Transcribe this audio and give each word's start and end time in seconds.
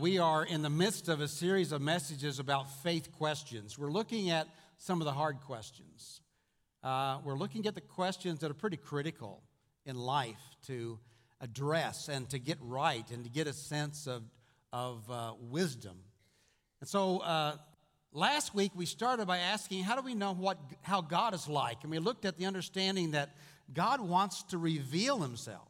We 0.00 0.18
are 0.18 0.42
in 0.42 0.62
the 0.62 0.70
midst 0.70 1.10
of 1.10 1.20
a 1.20 1.28
series 1.28 1.72
of 1.72 1.82
messages 1.82 2.38
about 2.38 2.82
faith 2.82 3.12
questions. 3.12 3.78
We're 3.78 3.90
looking 3.90 4.30
at 4.30 4.48
some 4.78 5.02
of 5.02 5.04
the 5.04 5.12
hard 5.12 5.40
questions. 5.42 6.22
Uh, 6.82 7.18
we're 7.22 7.36
looking 7.36 7.66
at 7.66 7.74
the 7.74 7.82
questions 7.82 8.40
that 8.40 8.50
are 8.50 8.54
pretty 8.54 8.78
critical 8.78 9.42
in 9.84 9.96
life 9.96 10.40
to 10.68 10.98
address 11.42 12.08
and 12.08 12.28
to 12.30 12.38
get 12.38 12.56
right 12.62 13.08
and 13.10 13.24
to 13.24 13.30
get 13.30 13.46
a 13.46 13.52
sense 13.52 14.06
of, 14.06 14.22
of 14.72 15.10
uh, 15.10 15.34
wisdom. 15.38 15.98
And 16.80 16.88
so 16.88 17.18
uh, 17.18 17.56
last 18.10 18.54
week 18.54 18.72
we 18.74 18.86
started 18.86 19.26
by 19.26 19.36
asking, 19.38 19.84
how 19.84 19.96
do 19.96 20.02
we 20.02 20.14
know 20.14 20.32
what, 20.32 20.58
how 20.80 21.02
God 21.02 21.34
is 21.34 21.46
like? 21.46 21.78
And 21.82 21.90
we 21.90 21.98
looked 21.98 22.24
at 22.24 22.38
the 22.38 22.46
understanding 22.46 23.10
that 23.10 23.36
God 23.74 24.00
wants 24.00 24.44
to 24.44 24.56
reveal 24.56 25.18
himself 25.18 25.68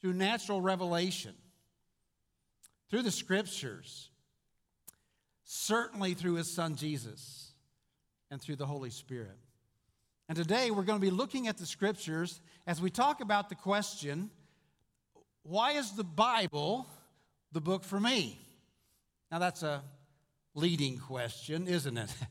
through 0.00 0.12
natural 0.12 0.60
revelation, 0.60 1.34
through 2.90 3.02
the 3.02 3.10
scriptures, 3.10 4.10
certainly 5.44 6.14
through 6.14 6.34
his 6.34 6.50
son 6.50 6.76
Jesus, 6.76 7.52
and 8.30 8.40
through 8.40 8.56
the 8.56 8.66
Holy 8.66 8.90
Spirit. 8.90 9.38
And 10.28 10.36
today 10.36 10.70
we're 10.70 10.82
going 10.82 11.00
to 11.00 11.04
be 11.06 11.10
looking 11.10 11.48
at 11.48 11.56
the 11.56 11.66
scriptures 11.66 12.40
as 12.66 12.80
we 12.80 12.90
talk 12.90 13.20
about 13.20 13.48
the 13.48 13.54
question 13.54 14.30
why 15.42 15.72
is 15.72 15.92
the 15.92 16.04
Bible 16.04 16.86
the 17.52 17.60
book 17.60 17.82
for 17.82 17.98
me? 17.98 18.38
Now, 19.30 19.38
that's 19.38 19.62
a 19.62 19.82
leading 20.54 20.98
question, 20.98 21.66
isn't 21.66 21.96
it? 21.96 22.14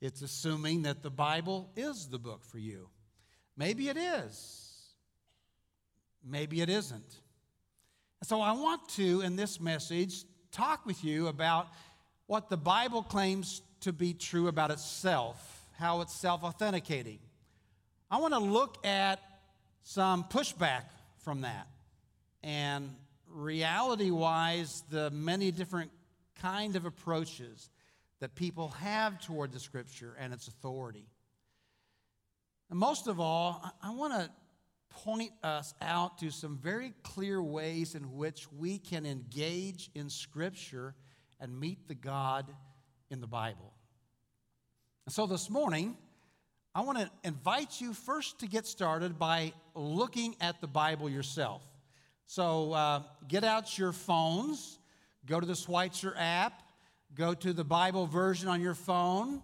It's 0.00 0.20
assuming 0.20 0.82
that 0.82 1.04
the 1.04 1.12
Bible 1.12 1.70
is 1.76 2.08
the 2.08 2.18
book 2.18 2.44
for 2.44 2.58
you. 2.58 2.88
Maybe 3.56 3.88
it 3.88 3.96
is. 3.96 4.88
Maybe 6.24 6.60
it 6.60 6.68
isn't. 6.68 7.20
So 8.24 8.40
I 8.40 8.52
want 8.52 8.88
to, 8.90 9.20
in 9.22 9.34
this 9.34 9.60
message, 9.60 10.24
talk 10.52 10.86
with 10.86 11.02
you 11.02 11.26
about 11.26 11.66
what 12.26 12.48
the 12.48 12.56
Bible 12.56 13.02
claims 13.02 13.62
to 13.80 13.92
be 13.92 14.14
true 14.14 14.46
about 14.46 14.70
itself, 14.70 15.66
how 15.76 16.02
it's 16.02 16.14
self 16.14 16.44
authenticating. 16.44 17.18
I 18.08 18.18
want 18.18 18.32
to 18.32 18.38
look 18.38 18.86
at 18.86 19.18
some 19.82 20.22
pushback 20.22 20.84
from 21.18 21.40
that 21.40 21.66
and 22.44 22.94
reality 23.28 24.10
wise, 24.10 24.84
the 24.88 25.10
many 25.10 25.50
different 25.50 25.90
kind 26.40 26.76
of 26.76 26.84
approaches 26.84 27.70
that 28.20 28.36
people 28.36 28.68
have 28.68 29.20
toward 29.20 29.52
the 29.52 29.58
scripture 29.58 30.16
and 30.18 30.32
its 30.32 30.46
authority. 30.46 31.08
And 32.70 32.78
most 32.78 33.08
of 33.08 33.18
all, 33.18 33.68
I 33.82 33.90
want 33.90 34.12
to 34.12 34.30
point 35.04 35.32
us 35.42 35.74
out 35.80 36.18
to 36.18 36.30
some 36.30 36.58
very 36.58 36.92
clear 37.02 37.42
ways 37.42 37.94
in 37.94 38.16
which 38.16 38.46
we 38.52 38.78
can 38.78 39.06
engage 39.06 39.90
in 39.94 40.08
Scripture 40.08 40.94
and 41.40 41.58
meet 41.58 41.88
the 41.88 41.94
God 41.94 42.46
in 43.10 43.20
the 43.20 43.26
Bible. 43.26 43.72
And 45.06 45.12
so 45.12 45.26
this 45.26 45.50
morning, 45.50 45.96
I 46.74 46.82
want 46.82 46.98
to 46.98 47.10
invite 47.24 47.80
you 47.80 47.92
first 47.92 48.38
to 48.40 48.46
get 48.46 48.66
started 48.66 49.18
by 49.18 49.52
looking 49.74 50.36
at 50.40 50.60
the 50.60 50.66
Bible 50.66 51.10
yourself. 51.10 51.62
So 52.26 52.72
uh, 52.72 53.02
get 53.28 53.44
out 53.44 53.76
your 53.78 53.92
phones, 53.92 54.78
go 55.26 55.38
to 55.38 55.46
the 55.46 55.54
Schweitzer 55.54 56.14
app, 56.16 56.62
go 57.14 57.34
to 57.34 57.52
the 57.52 57.64
Bible 57.64 58.06
version 58.06 58.48
on 58.48 58.60
your 58.60 58.74
phone, 58.74 59.42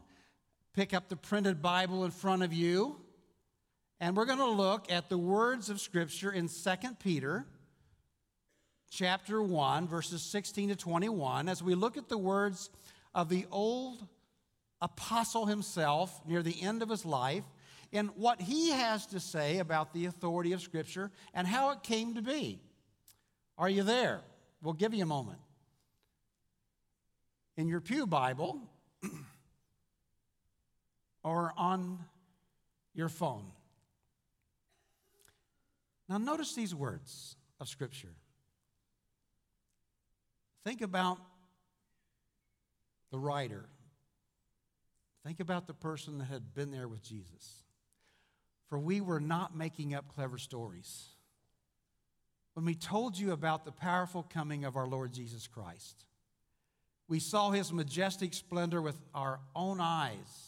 pick 0.73 0.95
up 0.95 1.09
the 1.09 1.17
printed 1.17 1.61
Bible 1.61 2.05
in 2.05 2.11
front 2.11 2.43
of 2.43 2.53
you. 2.53 2.97
And 4.01 4.17
we're 4.17 4.27
going 4.27 4.39
to 4.39 4.47
look 4.47 4.91
at 4.93 5.09
the 5.09 5.19
words 5.19 5.71
of 5.71 5.81
Scripture 5.81 6.31
in 6.31 6.49
2 6.49 6.71
Peter 7.03 7.45
chapter 8.91 9.43
1, 9.43 9.89
verses 9.89 10.23
16 10.23 10.71
to 10.71 10.77
21, 10.77 11.49
as 11.49 11.63
we 11.63 11.75
look 11.75 11.97
at 11.97 12.09
the 12.09 12.17
words 12.17 12.71
of 13.15 13.29
the 13.29 13.47
old 13.51 14.07
apostle 14.81 15.47
himself 15.47 16.21
near 16.27 16.43
the 16.43 16.63
end 16.63 16.83
of 16.83 16.89
his 16.89 17.05
life 17.05 17.45
and 17.93 18.11
what 18.15 18.41
he 18.41 18.71
has 18.71 19.07
to 19.07 19.19
say 19.19 19.59
about 19.59 19.93
the 19.93 20.07
authority 20.07 20.53
of 20.53 20.61
Scripture 20.61 21.11
and 21.35 21.47
how 21.47 21.71
it 21.71 21.83
came 21.83 22.15
to 22.15 22.23
be. 22.23 22.61
Are 23.57 23.69
you 23.69 23.83
there? 23.83 24.21
We'll 24.63 24.75
give 24.75 24.95
you 24.95 25.03
a 25.03 25.07
moment. 25.07 25.39
In 27.57 27.67
your 27.67 27.81
Pew 27.81 28.07
Bible 28.07 28.61
or 31.25 31.53
on 31.57 31.99
your 32.95 33.09
phone. 33.09 33.51
Now, 36.09 36.19
notice 36.19 36.55
these 36.55 36.75
words 36.75 37.37
of 37.61 37.69
Scripture. 37.69 38.15
Think 40.65 40.81
about 40.81 41.19
the 43.11 43.19
writer. 43.19 43.67
Think 45.25 45.41
about 45.41 45.67
the 45.67 45.75
person 45.75 46.19
that 46.19 46.25
had 46.25 46.55
been 46.55 46.71
there 46.71 46.89
with 46.89 47.03
Jesus. 47.03 47.63
For 48.69 48.79
we 48.79 49.01
were 49.01 49.21
not 49.21 49.57
making 49.57 49.95
up 49.95 50.09
clever 50.15 50.39
stories 50.39 51.09
when 52.55 52.65
we 52.65 52.75
told 52.75 53.17
you 53.17 53.33
about 53.33 53.65
the 53.65 53.73
powerful 53.73 54.23
coming 54.23 54.65
of 54.65 54.77
our 54.77 54.87
Lord 54.87 55.13
Jesus 55.13 55.47
Christ. 55.47 56.05
We 57.07 57.21
saw 57.21 57.51
his 57.51 57.73
majestic 57.73 58.35
splendor 58.35 58.83
with 58.83 59.01
our 59.15 59.41
own 59.55 59.81
eyes 59.81 60.48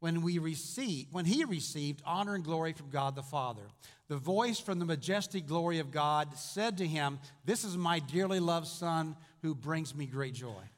when 0.00 0.22
we 0.22 0.38
received 0.38 1.12
when 1.12 1.24
he 1.24 1.44
received 1.44 2.02
honor 2.04 2.34
and 2.34 2.44
glory 2.44 2.72
from 2.72 2.90
God 2.90 3.14
the 3.14 3.22
Father. 3.22 3.68
The 4.08 4.16
voice 4.16 4.60
from 4.60 4.78
the 4.78 4.84
majestic 4.84 5.46
glory 5.46 5.78
of 5.78 5.90
God 5.90 6.36
said 6.36 6.78
to 6.78 6.86
him, 6.86 7.18
"This 7.44 7.64
is 7.64 7.76
my 7.76 7.98
dearly 7.98 8.40
loved 8.40 8.68
son 8.68 9.16
who 9.42 9.54
brings 9.54 9.94
me 9.94 10.06
great 10.06 10.34
joy." 10.34 10.70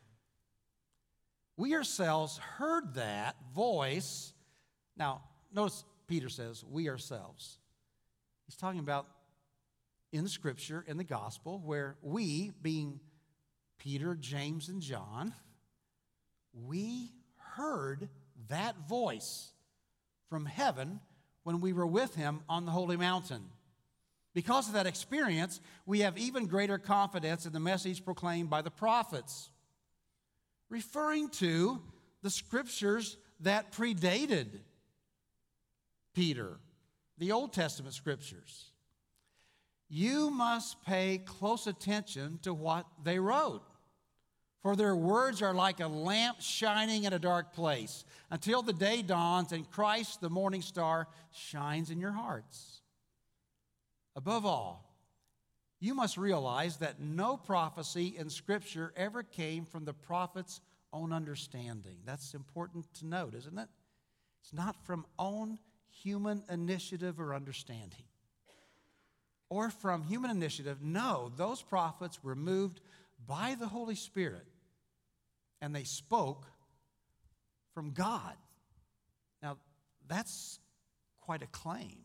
We 1.57 1.75
ourselves 1.75 2.39
heard 2.39 2.95
that 2.95 3.37
voice. 3.53 4.33
Now, 4.97 5.25
notice 5.51 5.85
Peter 6.07 6.29
says, 6.29 6.65
"We 6.65 6.89
ourselves." 6.89 7.59
He's 8.47 8.57
talking 8.57 8.81
about 8.81 9.09
in 10.13 10.25
the 10.25 10.31
scripture 10.31 10.81
in 10.83 10.97
the 10.97 11.05
gospel 11.05 11.59
where 11.59 11.99
we 12.01 12.51
being 12.51 13.01
Peter, 13.77 14.15
James 14.15 14.69
and 14.69 14.81
John, 14.81 15.35
we 16.53 17.13
heard 17.37 18.09
that 18.49 18.89
voice 18.89 19.53
from 20.29 20.47
heaven 20.47 21.01
when 21.43 21.61
we 21.61 21.73
were 21.73 21.87
with 21.87 22.15
him 22.15 22.41
on 22.49 22.67
the 22.67 22.71
holy 22.73 22.97
mountain. 22.97 23.43
Because 24.35 24.69
of 24.69 24.75
that 24.75 24.87
experience, 24.87 25.61
we 25.87 26.01
have 26.01 26.19
even 26.19 26.47
greater 26.47 26.79
confidence 26.79 27.47
in 27.47 27.53
the 27.53 27.61
message 27.61 28.05
proclaimed 28.05 28.51
by 28.51 28.63
the 28.63 28.71
prophets, 28.71 29.51
referring 30.69 31.31
to 31.31 31.83
the 32.23 32.31
scriptures 32.31 33.17
that 33.41 33.73
predated 33.73 34.61
Peter, 36.15 36.59
the 37.17 37.33
Old 37.33 37.53
Testament 37.53 37.95
scriptures. 37.95 38.73
You 39.89 40.31
must 40.31 40.85
pay 40.85 41.19
close 41.25 41.67
attention 41.67 42.39
to 42.43 42.53
what 42.53 42.87
they 43.03 43.19
wrote. 43.19 43.63
For 44.63 44.75
their 44.75 44.97
words 44.97 45.41
are 45.41 45.55
like 45.55 45.81
a 45.81 45.87
lamp 45.87 46.41
shining 46.41 47.05
in 47.05 47.13
a 47.13 47.19
dark 47.19 47.53
place 47.53 48.05
until 48.31 48.63
the 48.63 48.73
day 48.73 49.03
dawns 49.03 49.53
and 49.53 49.71
Christ, 49.71 50.21
the 50.21 50.31
morning 50.31 50.63
star, 50.63 51.07
shines 51.33 51.91
in 51.91 52.01
your 52.01 52.13
hearts. 52.13 52.81
Above 54.17 54.45
all, 54.45 54.85
you 55.81 55.95
must 55.95 56.17
realize 56.17 56.79
that 56.79 57.01
no 57.01 57.37
prophecy 57.37 58.15
in 58.19 58.29
Scripture 58.31 58.93
ever 58.97 59.23
came 59.23 59.65
from 59.65 59.85
the 59.85 59.93
prophet's 59.93 60.61
own 60.93 61.13
understanding. 61.13 61.99
That's 62.05 62.35
important 62.35 62.93
to 62.95 63.07
note, 63.07 63.35
isn't 63.35 63.59
it? 63.59 63.69
It's 64.43 64.53
not 64.53 64.85
from 64.85 65.07
own 65.21 65.59
human 65.91 66.43
initiative 66.51 67.21
or 67.21 67.33
understanding 67.33 68.05
or 69.51 69.71
from 69.71 70.03
human 70.03 70.31
initiative. 70.31 70.83
No, 70.83 71.33
those 71.37 71.63
prophets 71.63 72.23
were 72.23 72.35
moved 72.35 72.81
by 73.27 73.57
the 73.59 73.67
Holy 73.67 73.95
Spirit 73.95 74.47
and 75.61 75.75
they 75.75 75.85
spoke 75.85 76.47
from 77.75 77.91
God. 77.91 78.35
Now, 79.43 79.59
that's 80.07 80.59
quite 81.21 81.43
a 81.43 81.47
claim. 81.47 81.99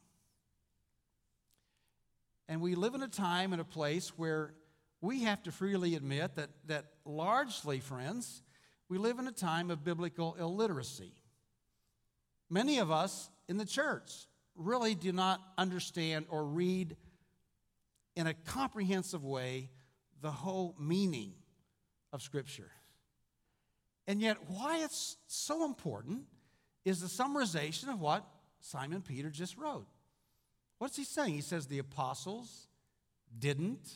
And 2.50 2.62
we 2.62 2.76
live 2.76 2.94
in 2.94 3.04
a 3.04 3.08
time 3.08 3.54
and 3.54 3.62
a 3.62 3.66
place 3.66 4.10
where 4.18 4.54
we 5.02 5.24
have 5.24 5.44
to 5.44 5.52
freely 5.52 5.96
admit 5.96 6.36
that, 6.36 6.50
that 6.68 6.86
largely, 7.06 7.80
friends, 7.80 8.42
we 8.90 8.98
live 8.98 9.20
in 9.20 9.28
a 9.28 9.32
time 9.32 9.72
of 9.72 9.84
biblical 9.84 10.36
illiteracy. 10.40 11.14
Many 12.50 12.80
of 12.80 12.92
us 12.92 13.30
in 13.48 13.58
the 13.58 13.66
church 13.66 14.12
really 14.56 14.94
do 14.94 15.12
not 15.12 15.42
understand 15.58 16.26
or 16.30 16.46
read 16.46 16.96
in 18.16 18.28
a 18.28 18.34
comprehensive 18.34 19.26
way 19.26 19.70
the 20.24 20.32
whole 20.32 20.74
meaning 20.80 21.34
of 22.14 22.22
Scripture. 22.22 22.72
And 24.08 24.22
yet, 24.22 24.38
why 24.48 24.80
it's 24.84 25.18
so 25.28 25.66
important 25.66 26.22
is 26.86 27.02
the 27.02 27.08
summarization 27.08 27.90
of 27.90 28.00
what 28.00 28.26
Simon 28.62 29.02
Peter 29.02 29.30
just 29.30 29.58
wrote. 29.58 29.86
What's 30.78 30.96
he 30.96 31.04
saying? 31.04 31.34
He 31.34 31.42
says 31.42 31.68
the 31.68 31.80
apostles 31.80 32.68
didn't 33.38 33.90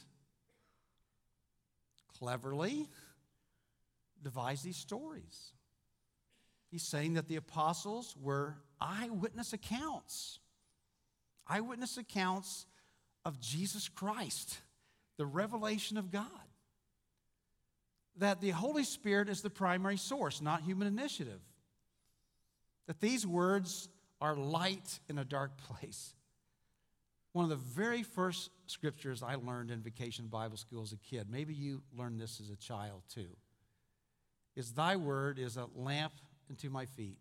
cleverly 2.19 2.87
devise 4.21 4.61
these 4.63 4.77
stories. 4.77 5.53
He's 6.69 6.83
saying 6.83 7.13
that 7.13 7.29
the 7.29 7.37
apostles 7.37 8.15
were 8.21 8.57
eyewitness 8.81 9.53
accounts, 9.53 10.39
eyewitness 11.47 11.97
accounts 11.97 12.65
of 13.23 13.39
Jesus 13.39 13.87
Christ, 13.87 14.59
the 15.17 15.25
revelation 15.25 15.97
of 15.97 16.11
God. 16.11 16.25
That 18.17 18.41
the 18.41 18.49
Holy 18.49 18.83
Spirit 18.83 19.29
is 19.29 19.41
the 19.41 19.49
primary 19.49 19.97
source, 19.97 20.41
not 20.41 20.61
human 20.61 20.87
initiative. 20.87 21.41
That 22.87 22.99
these 22.99 23.27
words 23.27 23.89
are 24.19 24.35
light 24.35 24.99
in 25.09 25.19
a 25.19 25.25
dark 25.25 25.57
place. 25.57 26.13
One 27.33 27.43
of 27.43 27.49
the 27.49 27.55
very 27.55 28.01
first 28.01 28.49
scriptures 28.65 29.21
I 29.21 29.35
learned 29.35 29.69
in 29.69 29.81
vacation 29.81 30.27
Bible 30.27 30.57
school 30.57 30.81
as 30.81 30.93
a 30.93 30.97
kid, 30.97 31.27
maybe 31.29 31.53
you 31.53 31.83
learned 31.95 32.19
this 32.19 32.39
as 32.41 32.49
a 32.49 32.55
child 32.55 33.03
too, 33.13 33.29
is 34.55 34.71
Thy 34.71 34.95
word 34.95 35.37
is 35.37 35.57
a 35.57 35.67
lamp 35.75 36.13
unto 36.49 36.69
my 36.69 36.85
feet 36.85 37.19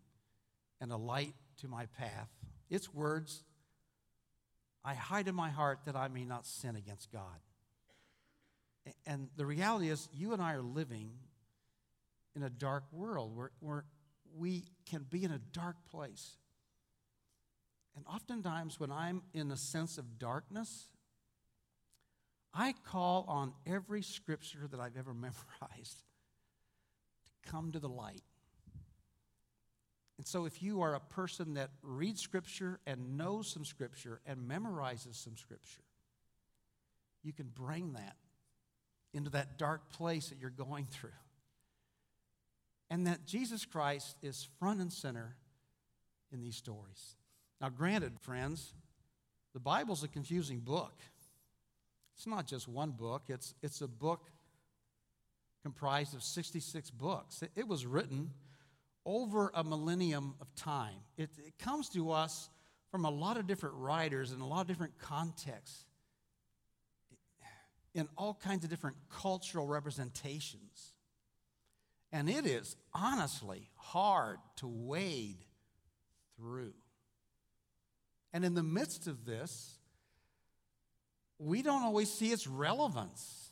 and 0.81 0.91
a 0.91 0.97
light 0.97 1.33
to 1.61 1.67
my 1.67 1.85
path. 1.85 2.29
Its 2.69 2.91
words 2.91 3.43
I 4.83 4.93
hide 4.93 5.27
in 5.27 5.35
my 5.35 5.49
heart 5.49 5.81
that 5.85 5.95
I 5.95 6.07
may 6.07 6.23
not 6.23 6.47
sin 6.47 6.75
against 6.75 7.11
God. 7.11 7.41
And 9.05 9.29
the 9.35 9.45
reality 9.45 9.89
is, 9.89 10.07
you 10.13 10.33
and 10.33 10.41
I 10.41 10.53
are 10.53 10.61
living 10.61 11.11
in 12.35 12.43
a 12.43 12.49
dark 12.49 12.83
world 12.91 13.35
where, 13.35 13.51
where 13.59 13.85
we 14.35 14.65
can 14.89 15.05
be 15.09 15.23
in 15.23 15.31
a 15.31 15.39
dark 15.39 15.75
place. 15.89 16.37
And 17.95 18.05
oftentimes, 18.05 18.79
when 18.79 18.91
I'm 18.91 19.23
in 19.33 19.51
a 19.51 19.57
sense 19.57 19.97
of 19.97 20.19
darkness, 20.19 20.87
I 22.53 22.73
call 22.85 23.25
on 23.27 23.53
every 23.65 24.03
scripture 24.03 24.67
that 24.69 24.79
I've 24.79 24.97
ever 24.97 25.13
memorized 25.15 26.03
to 27.25 27.51
come 27.51 27.71
to 27.71 27.79
the 27.79 27.89
light. 27.89 28.21
And 30.17 30.25
so, 30.25 30.45
if 30.45 30.63
you 30.63 30.81
are 30.81 30.95
a 30.95 30.99
person 30.99 31.53
that 31.55 31.69
reads 31.83 32.21
Scripture 32.21 32.79
and 32.87 33.17
knows 33.17 33.47
some 33.47 33.63
Scripture 33.63 34.19
and 34.25 34.49
memorizes 34.49 35.15
some 35.15 35.37
Scripture, 35.37 35.83
you 37.23 37.33
can 37.33 37.47
bring 37.53 37.93
that 37.93 38.15
into 39.17 39.29
that 39.31 39.57
dark 39.57 39.89
place 39.89 40.29
that 40.29 40.39
you're 40.39 40.49
going 40.49 40.85
through. 40.85 41.09
And 42.89 43.07
that 43.07 43.25
Jesus 43.25 43.65
Christ 43.65 44.15
is 44.21 44.47
front 44.59 44.79
and 44.79 44.91
center 44.91 45.35
in 46.31 46.41
these 46.41 46.55
stories. 46.55 47.15
Now, 47.59 47.69
granted, 47.69 48.13
friends, 48.21 48.73
the 49.53 49.59
Bible's 49.59 50.03
a 50.03 50.07
confusing 50.07 50.59
book. 50.59 50.93
It's 52.15 52.27
not 52.27 52.47
just 52.47 52.67
one 52.67 52.91
book, 52.91 53.23
it's, 53.27 53.53
it's 53.61 53.81
a 53.81 53.87
book 53.87 54.29
comprised 55.63 56.15
of 56.15 56.23
66 56.23 56.91
books. 56.91 57.41
It, 57.41 57.51
it 57.55 57.67
was 57.67 57.85
written 57.85 58.31
over 59.05 59.51
a 59.53 59.63
millennium 59.63 60.35
of 60.39 60.53
time. 60.55 60.95
It, 61.17 61.29
it 61.45 61.57
comes 61.59 61.89
to 61.89 62.11
us 62.11 62.49
from 62.91 63.05
a 63.05 63.09
lot 63.09 63.37
of 63.37 63.47
different 63.47 63.75
writers 63.75 64.31
in 64.31 64.39
a 64.39 64.47
lot 64.47 64.61
of 64.61 64.67
different 64.67 64.97
contexts, 64.97 65.85
in 67.97 68.07
all 68.17 68.33
kinds 68.33 68.63
of 68.63 68.69
different 68.69 68.97
cultural 69.09 69.67
representations. 69.67 70.93
And 72.11 72.29
it 72.29 72.45
is 72.45 72.75
honestly 72.93 73.69
hard 73.75 74.37
to 74.57 74.67
wade 74.67 75.43
through. 76.37 76.73
And 78.33 78.45
in 78.45 78.53
the 78.53 78.63
midst 78.63 79.07
of 79.07 79.25
this, 79.25 79.77
we 81.39 81.61
don't 81.61 81.83
always 81.83 82.11
see 82.11 82.31
its 82.31 82.47
relevance 82.47 83.47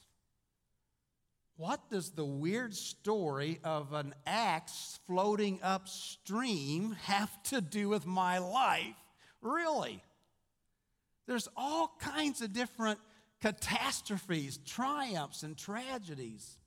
what 1.57 1.89
does 1.89 2.11
the 2.11 2.25
weird 2.25 2.75
story 2.75 3.59
of 3.63 3.93
an 3.93 4.13
axe 4.25 4.99
floating 5.07 5.59
upstream 5.63 6.97
have 7.03 7.31
to 7.43 7.61
do 7.61 7.87
with 7.87 8.05
my 8.05 8.39
life? 8.39 8.95
Really? 9.41 10.03
There's 11.27 11.47
all 11.55 11.95
kinds 11.99 12.41
of 12.41 12.51
different 12.51 12.99
catastrophes, 13.41 14.59
triumphs, 14.65 15.43
and 15.43 15.57
tragedies. 15.57 16.57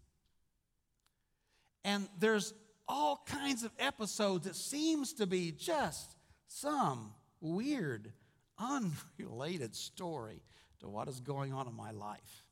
And 1.85 2.09
there's 2.19 2.55
all 2.87 3.23
kinds 3.27 3.65
of 3.65 3.73
episodes 3.79 4.47
that 4.47 4.57
seems 4.57 5.13
to 5.15 5.27
be 5.27 5.53
just 5.53 6.17
some 6.47 7.13
weird, 7.41 8.13
unrelated 8.59 9.75
story 9.75 10.43
to 10.81 10.89
what 10.89 11.09
is 11.09 11.21
going 11.21 11.53
on 11.53 11.67
in 11.67 11.75
my 11.75 11.91
life. 11.91 12.45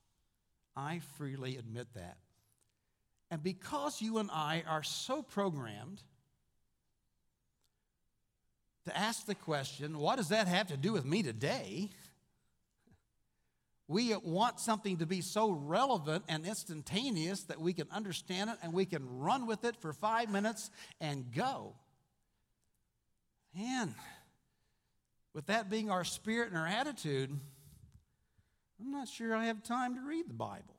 I 0.77 1.01
freely 1.17 1.57
admit 1.57 1.89
that. 1.95 2.19
And 3.31 3.43
because 3.43 4.01
you 4.01 4.19
and 4.19 4.31
I 4.31 4.63
are 4.69 4.83
so 4.83 5.23
programmed 5.23 6.03
to 8.85 8.97
ask 8.97 9.27
the 9.27 9.35
question, 9.35 9.99
what 9.99 10.17
does 10.17 10.29
that 10.29 10.47
have 10.47 10.69
to 10.69 10.77
do 10.77 10.93
with 10.93 11.05
me 11.05 11.23
today? 11.23 11.91
We 13.89 14.15
want 14.17 14.59
something 14.59 14.99
to 14.99 15.07
be 15.07 15.21
so 15.21 15.51
relevant 15.51 16.25
and 16.29 16.45
instantaneous 16.45 17.45
that 17.45 17.61
we 17.61 17.73
can 17.73 17.87
understand 17.93 18.51
it 18.51 18.57
and 18.63 18.73
we 18.73 18.85
can 18.85 19.19
run 19.19 19.47
with 19.47 19.65
it 19.65 19.77
for 19.77 19.93
five 19.93 20.29
minutes 20.29 20.71
and 21.01 21.33
go. 21.33 21.75
And 23.57 23.95
with 25.33 25.47
that 25.47 25.71
being 25.71 25.91
our 25.91 26.03
spirit 26.03 26.49
and 26.49 26.59
our 26.59 26.67
attitude, 26.67 27.31
I'm 28.81 28.91
not 28.91 29.09
sure 29.09 29.35
I 29.35 29.47
have 29.47 29.63
time 29.63 29.95
to 29.95 30.01
read 30.01 30.29
the 30.29 30.35
Bible. 30.35 30.75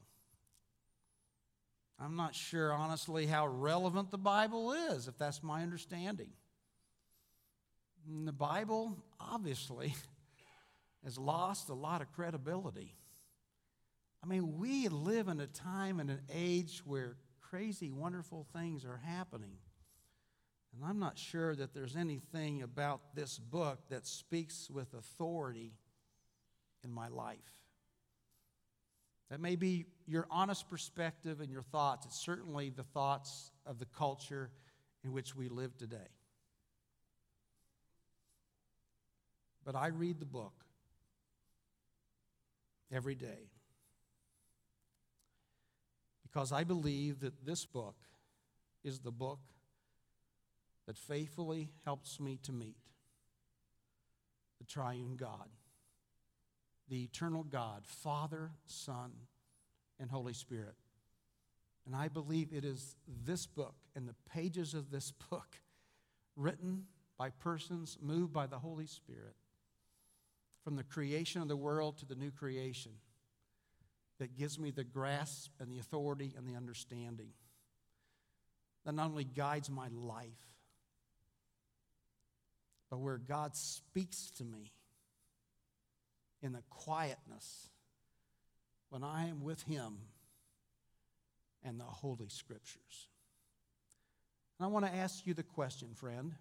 I'm 1.99 2.15
not 2.15 2.35
sure, 2.35 2.71
honestly, 2.71 3.25
how 3.25 3.47
relevant 3.47 4.11
the 4.11 4.19
Bible 4.19 4.73
is, 4.73 5.07
if 5.07 5.17
that's 5.17 5.41
my 5.41 5.63
understanding. 5.63 6.29
And 8.07 8.27
the 8.27 8.33
Bible, 8.33 8.97
obviously, 9.19 9.95
has 11.07 11.17
lost 11.17 11.69
a 11.69 11.73
lot 11.73 12.01
of 12.01 12.11
credibility. 12.11 12.93
I 14.21 14.27
mean, 14.27 14.57
we 14.57 14.89
live 14.89 15.29
in 15.29 15.39
a 15.39 15.47
time 15.47 16.01
and 16.01 16.09
an 16.09 16.19
age 16.29 16.81
where 16.83 17.15
crazy, 17.39 17.93
wonderful 17.93 18.45
things 18.51 18.83
are 18.83 18.99
happening. 19.05 19.55
And 20.75 20.83
I'm 20.83 20.99
not 20.99 21.17
sure 21.17 21.55
that 21.55 21.73
there's 21.73 21.95
anything 21.95 22.61
about 22.61 23.15
this 23.15 23.39
book 23.39 23.79
that 23.89 24.05
speaks 24.05 24.69
with 24.69 24.93
authority 24.93 25.71
in 26.83 26.91
my 26.91 27.07
life. 27.07 27.37
That 29.29 29.39
may 29.39 29.55
be 29.55 29.85
your 30.07 30.27
honest 30.29 30.67
perspective 30.67 31.39
and 31.39 31.49
your 31.49 31.63
thoughts. 31.63 32.05
It's 32.05 32.19
certainly 32.19 32.69
the 32.69 32.83
thoughts 32.83 33.53
of 33.65 33.79
the 33.79 33.87
culture 33.97 34.51
in 35.05 35.13
which 35.13 35.37
we 35.37 35.47
live 35.47 35.77
today. 35.77 36.09
But 39.63 39.77
I 39.77 39.87
read 39.87 40.19
the 40.19 40.25
book 40.25 40.65
every 42.91 43.15
day 43.15 43.49
because 46.23 46.51
I 46.51 46.63
believe 46.63 47.21
that 47.21 47.45
this 47.45 47.65
book 47.65 47.95
is 48.83 48.99
the 48.99 49.11
book 49.11 49.39
that 50.85 50.97
faithfully 50.97 51.69
helps 51.83 52.19
me 52.19 52.39
to 52.43 52.51
meet 52.51 52.77
the 54.59 54.65
triune 54.65 55.15
God 55.15 55.49
the 56.89 57.03
eternal 57.03 57.43
God, 57.43 57.85
Father, 57.85 58.51
Son, 58.65 59.11
and 59.99 60.09
Holy 60.09 60.33
Spirit. 60.33 60.75
And 61.85 61.95
I 61.95 62.07
believe 62.07 62.49
it 62.51 62.65
is 62.65 62.95
this 63.25 63.45
book 63.45 63.75
and 63.95 64.07
the 64.07 64.15
pages 64.31 64.73
of 64.73 64.91
this 64.91 65.11
book, 65.29 65.57
written 66.35 66.85
by 67.17 67.29
persons 67.29 67.97
moved 68.01 68.31
by 68.31 68.47
the 68.47 68.59
Holy 68.59 68.85
Spirit, 68.85 69.35
from 70.67 70.75
the 70.75 70.83
creation 70.83 71.41
of 71.41 71.47
the 71.47 71.55
world 71.55 71.97
to 71.97 72.05
the 72.05 72.13
new 72.13 72.29
creation, 72.29 72.91
that 74.19 74.35
gives 74.35 74.59
me 74.59 74.69
the 74.69 74.83
grasp 74.83 75.49
and 75.61 75.71
the 75.71 75.79
authority 75.79 76.33
and 76.37 76.45
the 76.45 76.57
understanding 76.57 77.29
that 78.83 78.91
not 78.93 79.05
only 79.05 79.23
guides 79.23 79.69
my 79.69 79.87
life, 79.93 80.27
but 82.89 82.99
where 82.99 83.17
God 83.17 83.55
speaks 83.55 84.29
to 84.31 84.43
me 84.43 84.73
in 86.41 86.51
the 86.51 86.63
quietness 86.69 87.69
when 88.89 89.05
I 89.05 89.29
am 89.29 89.45
with 89.45 89.61
Him 89.61 89.99
and 91.63 91.79
the 91.79 91.85
Holy 91.85 92.27
Scriptures. 92.27 93.07
And 94.59 94.65
I 94.65 94.67
want 94.67 94.85
to 94.85 94.93
ask 94.93 95.25
you 95.25 95.33
the 95.33 95.43
question, 95.43 95.93
friend 95.95 96.33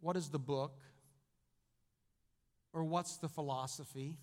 what 0.00 0.16
is 0.16 0.28
the 0.28 0.38
book? 0.38 0.78
Or 2.76 2.84
what's 2.84 3.16
the 3.16 3.28
philosophy? 3.30 4.18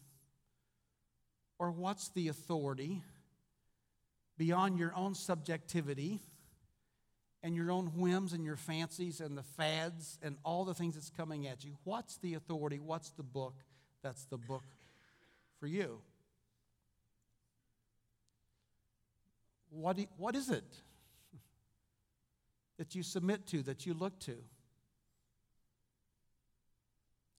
Or 1.58 1.72
what's 1.72 2.10
the 2.10 2.28
authority 2.28 3.02
beyond 4.38 4.78
your 4.78 4.94
own 4.96 5.16
subjectivity 5.16 6.20
and 7.42 7.56
your 7.56 7.72
own 7.72 7.88
whims 7.98 8.32
and 8.32 8.46
your 8.46 8.56
fancies 8.56 9.22
and 9.22 9.36
the 9.36 9.42
fads 9.42 10.20
and 10.22 10.38
all 10.46 10.66
the 10.66 10.76
things 10.76 10.94
that's 10.94 11.10
coming 11.10 11.48
at 11.48 11.66
you? 11.66 11.72
What's 11.84 12.18
the 12.18 12.36
authority? 12.36 12.78
What's 12.78 13.10
the 13.10 13.24
book 13.24 13.56
that's 14.04 14.26
the 14.26 14.38
book 14.38 14.66
for 15.60 15.66
you? 15.66 16.00
What, 19.72 19.98
what 20.18 20.36
is 20.36 20.52
it 20.52 20.76
that 22.78 22.94
you 22.94 23.02
submit 23.02 23.48
to, 23.48 23.64
that 23.64 23.88
you 23.88 23.96
look 23.96 24.20
to? 24.20 24.36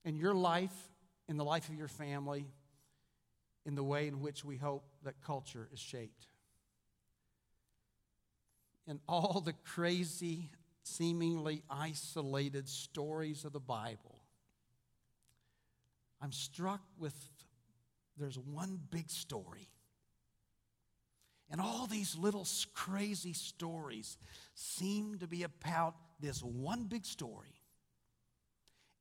In 0.03 0.17
your 0.17 0.33
life, 0.33 0.73
in 1.27 1.37
the 1.37 1.45
life 1.45 1.69
of 1.69 1.75
your 1.75 1.87
family, 1.87 2.45
in 3.65 3.75
the 3.75 3.83
way 3.83 4.07
in 4.07 4.21
which 4.21 4.45
we 4.45 4.57
hope 4.57 4.83
that 5.03 5.21
culture 5.21 5.67
is 5.73 5.79
shaped. 5.79 6.27
In 8.87 8.99
all 9.07 9.41
the 9.41 9.53
crazy, 9.53 10.51
seemingly 10.83 11.63
isolated 11.69 12.69
stories 12.69 13.43
of 13.45 13.53
the 13.53 13.59
Bible, 13.59 14.21
I'm 16.21 16.31
struck 16.31 16.81
with 16.97 17.15
there's 18.17 18.37
one 18.37 18.79
big 18.91 19.09
story 19.09 19.67
and 21.49 21.61
all 21.61 21.87
these 21.87 22.17
little 22.17 22.47
crazy 22.73 23.33
stories 23.33 24.17
seem 24.55 25.19
to 25.19 25.27
be 25.27 25.43
about 25.43 25.95
this 26.19 26.41
one 26.41 26.85
big 26.85 27.05
story. 27.05 27.53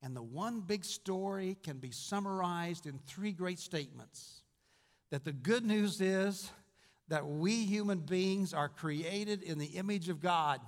And 0.04 0.14
the 0.14 0.23
one 0.23 0.61
big 0.61 0.84
story 0.84 1.56
can 1.62 1.78
be 1.78 1.90
summarized 1.90 2.84
in 2.84 3.00
three 3.06 3.32
great 3.32 3.58
statements 3.58 4.42
that 5.11 5.25
the 5.25 5.32
good 5.32 5.64
news 5.64 6.02
is 6.02 6.50
that 7.08 7.26
we 7.26 7.64
human 7.64 8.00
beings 8.00 8.52
are 8.52 8.68
created 8.68 9.42
in 9.42 9.58
the 9.58 9.64
image 9.64 10.11
of 10.11 10.20
God, 10.20 10.61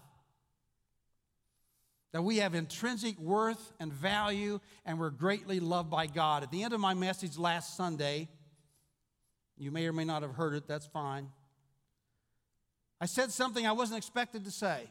that 2.13 2.23
we 2.23 2.39
have 2.39 2.55
intrinsic 2.55 3.19
worth 3.19 3.75
and 3.79 3.93
value, 3.93 4.59
and 4.87 4.99
we're 4.99 5.11
greatly 5.11 5.61
loved 5.61 5.91
by 5.91 6.07
God. 6.07 6.43
At 6.43 6.51
the 6.51 6.63
end 6.63 6.73
of 6.73 6.81
my 6.81 6.95
message 6.95 7.37
last 7.37 7.77
Sunday, 7.77 8.29
you 9.59 9.71
may 9.71 9.87
or 9.87 9.93
may 9.93 10.05
not 10.07 10.23
have 10.23 10.33
heard 10.33 10.55
it, 10.55 10.67
that's 10.67 10.87
fine. 10.87 11.29
I 13.03 13.05
said 13.05 13.31
something 13.33 13.67
I 13.67 13.73
wasn't 13.73 13.99
expected 13.99 14.47
to 14.47 14.51
say. 14.51 14.89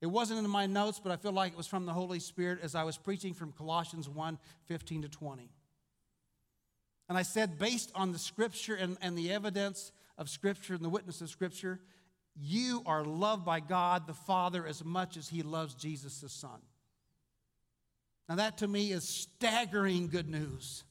It 0.00 0.06
wasn't 0.06 0.44
in 0.44 0.50
my 0.50 0.66
notes, 0.66 1.00
but 1.02 1.10
I 1.10 1.16
feel 1.16 1.32
like 1.32 1.52
it 1.52 1.56
was 1.56 1.66
from 1.66 1.86
the 1.86 1.92
Holy 1.92 2.20
Spirit 2.20 2.58
as 2.62 2.74
I 2.74 2.84
was 2.84 2.98
preaching 2.98 3.32
from 3.32 3.52
Colossians 3.52 4.08
1 4.08 4.38
15 4.66 5.02
to 5.02 5.08
20. 5.08 5.50
And 7.08 7.16
I 7.16 7.22
said, 7.22 7.58
based 7.58 7.92
on 7.94 8.12
the 8.12 8.18
scripture 8.18 8.74
and, 8.74 8.96
and 9.00 9.16
the 9.16 9.32
evidence 9.32 9.92
of 10.18 10.28
scripture 10.28 10.74
and 10.74 10.84
the 10.84 10.88
witness 10.88 11.20
of 11.20 11.30
scripture, 11.30 11.80
you 12.34 12.82
are 12.84 13.04
loved 13.04 13.44
by 13.44 13.60
God 13.60 14.06
the 14.06 14.14
Father 14.14 14.66
as 14.66 14.84
much 14.84 15.16
as 15.16 15.28
He 15.28 15.42
loves 15.42 15.74
Jesus 15.74 16.20
the 16.20 16.28
Son. 16.28 16.60
Now, 18.28 18.34
that 18.36 18.58
to 18.58 18.68
me 18.68 18.90
is 18.90 19.08
staggering 19.08 20.08
good 20.08 20.28
news. 20.28 20.82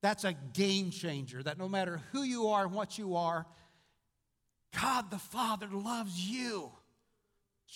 That's 0.00 0.24
a 0.24 0.32
game 0.32 0.90
changer, 0.90 1.42
that 1.42 1.58
no 1.58 1.68
matter 1.68 2.00
who 2.12 2.22
you 2.22 2.48
are 2.48 2.64
and 2.64 2.72
what 2.72 2.98
you 2.98 3.16
are, 3.16 3.46
God 4.80 5.10
the 5.10 5.18
Father 5.18 5.66
loves 5.70 6.18
you 6.18 6.70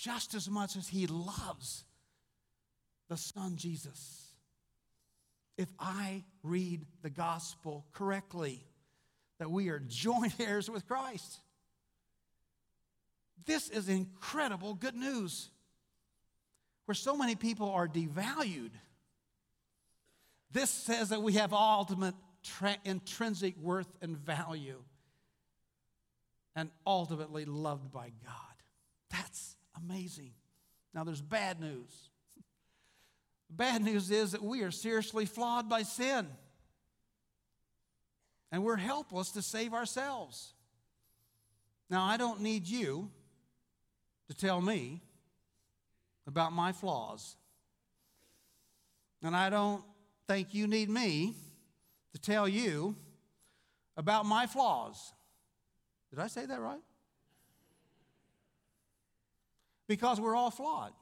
just 0.02 0.34
as 0.34 0.48
much 0.48 0.76
as 0.76 0.88
He 0.88 1.06
loves 1.06 1.84
the 3.08 3.16
Son 3.16 3.56
Jesus. 3.56 4.32
If 5.56 5.68
I 5.78 6.24
read 6.42 6.86
the 7.02 7.10
gospel 7.10 7.84
correctly, 7.92 8.62
that 9.38 9.50
we 9.50 9.68
are 9.68 9.80
joint 9.80 10.34
heirs 10.40 10.70
with 10.70 10.86
Christ. 10.86 11.38
This 13.44 13.68
is 13.68 13.88
incredible 13.88 14.74
good 14.74 14.94
news. 14.94 15.50
Where 16.84 16.94
so 16.94 17.16
many 17.16 17.34
people 17.34 17.70
are 17.70 17.86
devalued, 17.86 18.70
this 20.50 20.70
says 20.70 21.10
that 21.10 21.22
we 21.22 21.34
have 21.34 21.52
ultimate 21.52 22.14
tra- 22.42 22.78
intrinsic 22.84 23.58
worth 23.58 23.88
and 24.00 24.16
value 24.16 24.82
and 26.56 26.70
ultimately 26.86 27.44
loved 27.44 27.92
by 27.92 28.10
God. 28.24 28.34
That's 29.10 29.57
amazing. 29.82 30.32
Now, 30.94 31.04
there's 31.04 31.20
bad 31.20 31.60
news. 31.60 32.10
bad 33.50 33.82
news 33.82 34.10
is 34.10 34.32
that 34.32 34.42
we 34.42 34.62
are 34.62 34.70
seriously 34.70 35.26
flawed 35.26 35.68
by 35.68 35.82
sin, 35.82 36.26
and 38.50 38.64
we're 38.64 38.76
helpless 38.76 39.30
to 39.32 39.42
save 39.42 39.74
ourselves. 39.74 40.54
Now, 41.90 42.04
I 42.04 42.16
don't 42.16 42.40
need 42.40 42.66
you 42.66 43.10
to 44.28 44.34
tell 44.34 44.60
me 44.60 45.02
about 46.26 46.52
my 46.52 46.72
flaws. 46.72 47.36
And 49.22 49.34
I 49.34 49.50
don't 49.50 49.82
think 50.26 50.54
you 50.54 50.66
need 50.66 50.90
me 50.90 51.34
to 52.12 52.20
tell 52.20 52.46
you 52.46 52.94
about 53.96 54.26
my 54.26 54.46
flaws. 54.46 55.12
Did 56.10 56.20
I 56.20 56.28
say 56.28 56.46
that 56.46 56.60
right? 56.60 56.80
Because 59.88 60.20
we're 60.20 60.36
all 60.36 60.50
flawed. 60.50 60.92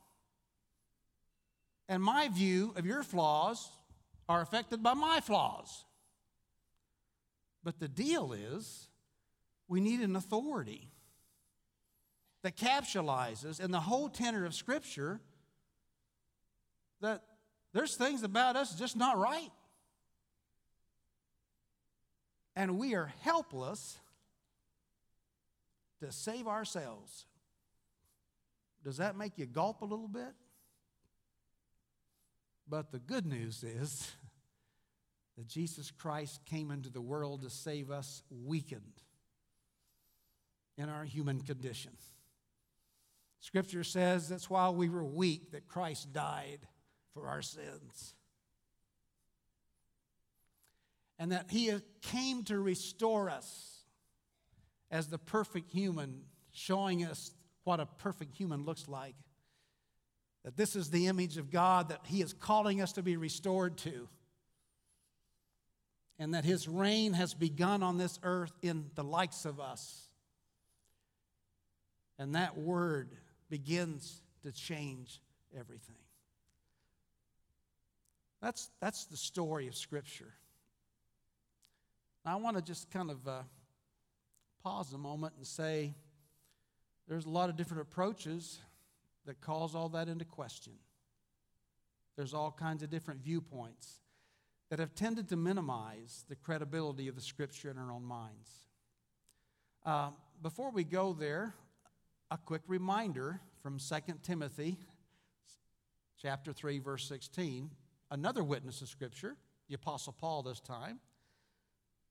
And 1.89 2.03
my 2.03 2.29
view 2.29 2.73
of 2.77 2.87
your 2.87 3.03
flaws 3.03 3.69
are 4.29 4.41
affected 4.41 4.83
by 4.83 4.95
my 4.95 5.21
flaws. 5.21 5.85
But 7.63 7.79
the 7.79 7.89
deal 7.89 8.33
is, 8.33 8.89
we 9.69 9.81
need 9.81 10.01
an 10.01 10.17
authority 10.17 10.89
that 12.43 12.57
capsulizes 12.57 13.61
in 13.61 13.73
the 13.73 13.81
whole 13.81 14.09
tenor 14.09 14.45
of 14.45 14.55
Scripture 14.55 15.21
that 17.01 17.23
there's 17.73 17.97
things 17.97 18.23
about 18.23 18.57
us 18.57 18.75
just 18.79 18.97
not 18.97 19.19
right. 19.19 19.51
And 22.55 22.79
we 22.79 22.95
are 22.95 23.13
helpless 23.23 23.99
to 26.01 26.11
save 26.13 26.47
ourselves. 26.47 27.27
Does 28.87 28.99
that 28.99 29.17
make 29.17 29.37
you 29.37 29.47
gulp 29.47 29.83
a 29.83 29.85
little 29.85 30.07
bit? 30.07 30.33
But 32.69 32.93
the 32.93 33.01
good 33.01 33.27
news 33.27 33.65
is 33.65 34.13
that 35.37 35.49
Jesus 35.49 35.91
Christ 35.91 36.41
came 36.45 36.71
into 36.71 36.89
the 36.89 37.01
world 37.01 37.43
to 37.43 37.51
save 37.51 37.91
us 37.91 38.23
weakened 38.31 39.03
in 40.79 40.89
our 40.89 41.03
human 41.03 41.41
condition. 41.41 41.91
Scripture 43.41 43.83
says 43.83 44.29
that's 44.29 44.49
while 44.49 44.73
we 44.73 44.89
were 44.89 45.03
weak 45.03 45.51
that 45.51 45.67
Christ 45.67 46.13
died 46.13 46.61
for 47.13 47.27
our 47.27 47.43
sins. 47.43 48.15
And 51.19 51.33
that 51.33 51.47
he 51.51 51.75
came 52.03 52.45
to 52.45 52.61
restore 52.61 53.31
us 53.31 53.81
as 54.93 55.09
the 55.09 55.19
perfect 55.19 55.73
human, 55.73 56.23
showing 56.53 57.05
us 57.05 57.33
what 57.67 57.81
a 57.81 57.87
perfect 57.87 58.37
human 58.37 58.65
looks 58.65 58.87
like. 58.87 59.17
That 60.45 60.57
this 60.57 60.77
is 60.77 60.91
the 60.91 61.09
image 61.09 61.37
of 61.37 61.51
God 61.51 61.89
that 61.89 62.01
He 62.05 62.23
is 62.23 62.33
calling 62.33 62.81
us 62.81 62.93
to 62.93 63.03
be 63.03 63.17
restored 63.17 63.77
to. 63.79 64.09
And 66.19 66.35
that 66.35 66.45
His 66.45 66.69
reign 66.69 67.13
has 67.15 67.35
begun 67.35 67.83
on 67.83 67.99
this 67.99 68.21
earth 68.23 68.53
in 68.63 68.87
the 68.95 69.03
likes 69.03 69.45
of 69.45 69.59
us. 69.59 70.09
And 72.19 72.37
that 72.37 72.57
word 72.57 73.11
begins 73.51 74.23
to 74.45 74.53
change 74.53 75.21
everything. 75.59 75.97
That's, 78.41 78.71
that's 78.81 79.07
the 79.07 79.17
story 79.17 79.67
of 79.67 79.75
Scripture. 79.75 80.33
I 82.25 82.37
want 82.37 82.57
to 82.57 82.63
just 82.63 82.91
kind 82.91 83.11
of 83.11 83.27
uh, 83.27 83.43
pause 84.63 84.93
a 84.93 84.99
moment 84.99 85.35
and 85.37 85.47
say 85.47 85.95
there's 87.09 87.27
a 87.27 87.31
lot 87.31 87.49
of 87.49 87.57
different 87.57 87.83
approaches 87.83 88.59
that 89.27 89.41
calls 89.41 89.75
all 89.75 89.89
that 89.91 90.09
into 90.09 90.25
question. 90.25 90.73
There's 92.17 92.35
all 92.35 92.51
kinds 92.51 92.83
of 92.83 92.91
different 92.91 93.21
viewpoints 93.21 94.01
that 94.71 94.79
have 94.79 94.95
tended 94.95 95.29
to 95.29 95.37
minimize 95.37 96.25
the 96.29 96.35
credibility 96.35 97.09
of 97.09 97.15
the 97.15 97.21
scripture 97.21 97.71
in 97.71 97.79
our 97.79 97.93
own 97.93 98.05
minds. 98.05 98.51
Uh, 99.85 100.11
before 100.43 100.71
we 100.71 100.83
go 100.83 101.13
there, 101.13 101.55
a 102.31 102.39
quick 102.39 102.63
reminder 102.67 103.41
from 103.63 103.79
2 103.79 104.15
Timothy 104.23 104.79
chapter 106.21 106.53
3 106.53 106.79
verse 106.81 107.07
16, 107.07 107.71
another 108.11 108.43
witness 108.43 108.83
of 108.83 108.89
scripture, 108.89 109.37
the 109.69 109.75
apostle 109.75 110.13
Paul 110.13 110.43
this 110.43 110.61
time, 110.61 110.99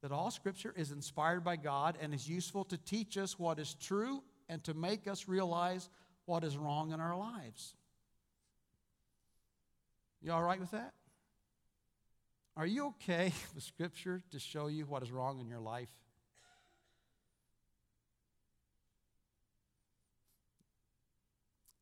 that 0.01 0.11
all 0.11 0.31
scripture 0.31 0.73
is 0.77 0.91
inspired 0.91 1.43
by 1.43 1.55
God 1.55 1.97
and 1.99 2.13
is 2.13 2.29
useful 2.29 2.63
to 2.65 2.77
teach 2.77 3.17
us 3.17 3.39
what 3.39 3.59
is 3.59 3.73
true 3.73 4.21
and 4.49 4.63
to 4.63 4.73
make 4.73 5.07
us 5.07 5.27
realize 5.27 5.89
what 6.25 6.43
is 6.43 6.57
wrong 6.57 6.91
in 6.91 6.99
our 6.99 7.17
lives. 7.17 7.75
You 10.21 10.31
all 10.31 10.43
right 10.43 10.59
with 10.59 10.71
that? 10.71 10.93
Are 12.57 12.65
you 12.65 12.87
okay 12.87 13.33
with 13.55 13.63
Scripture 13.63 14.21
to 14.31 14.39
show 14.39 14.67
you 14.67 14.85
what 14.85 15.03
is 15.03 15.11
wrong 15.11 15.39
in 15.39 15.47
your 15.47 15.59
life? 15.59 15.89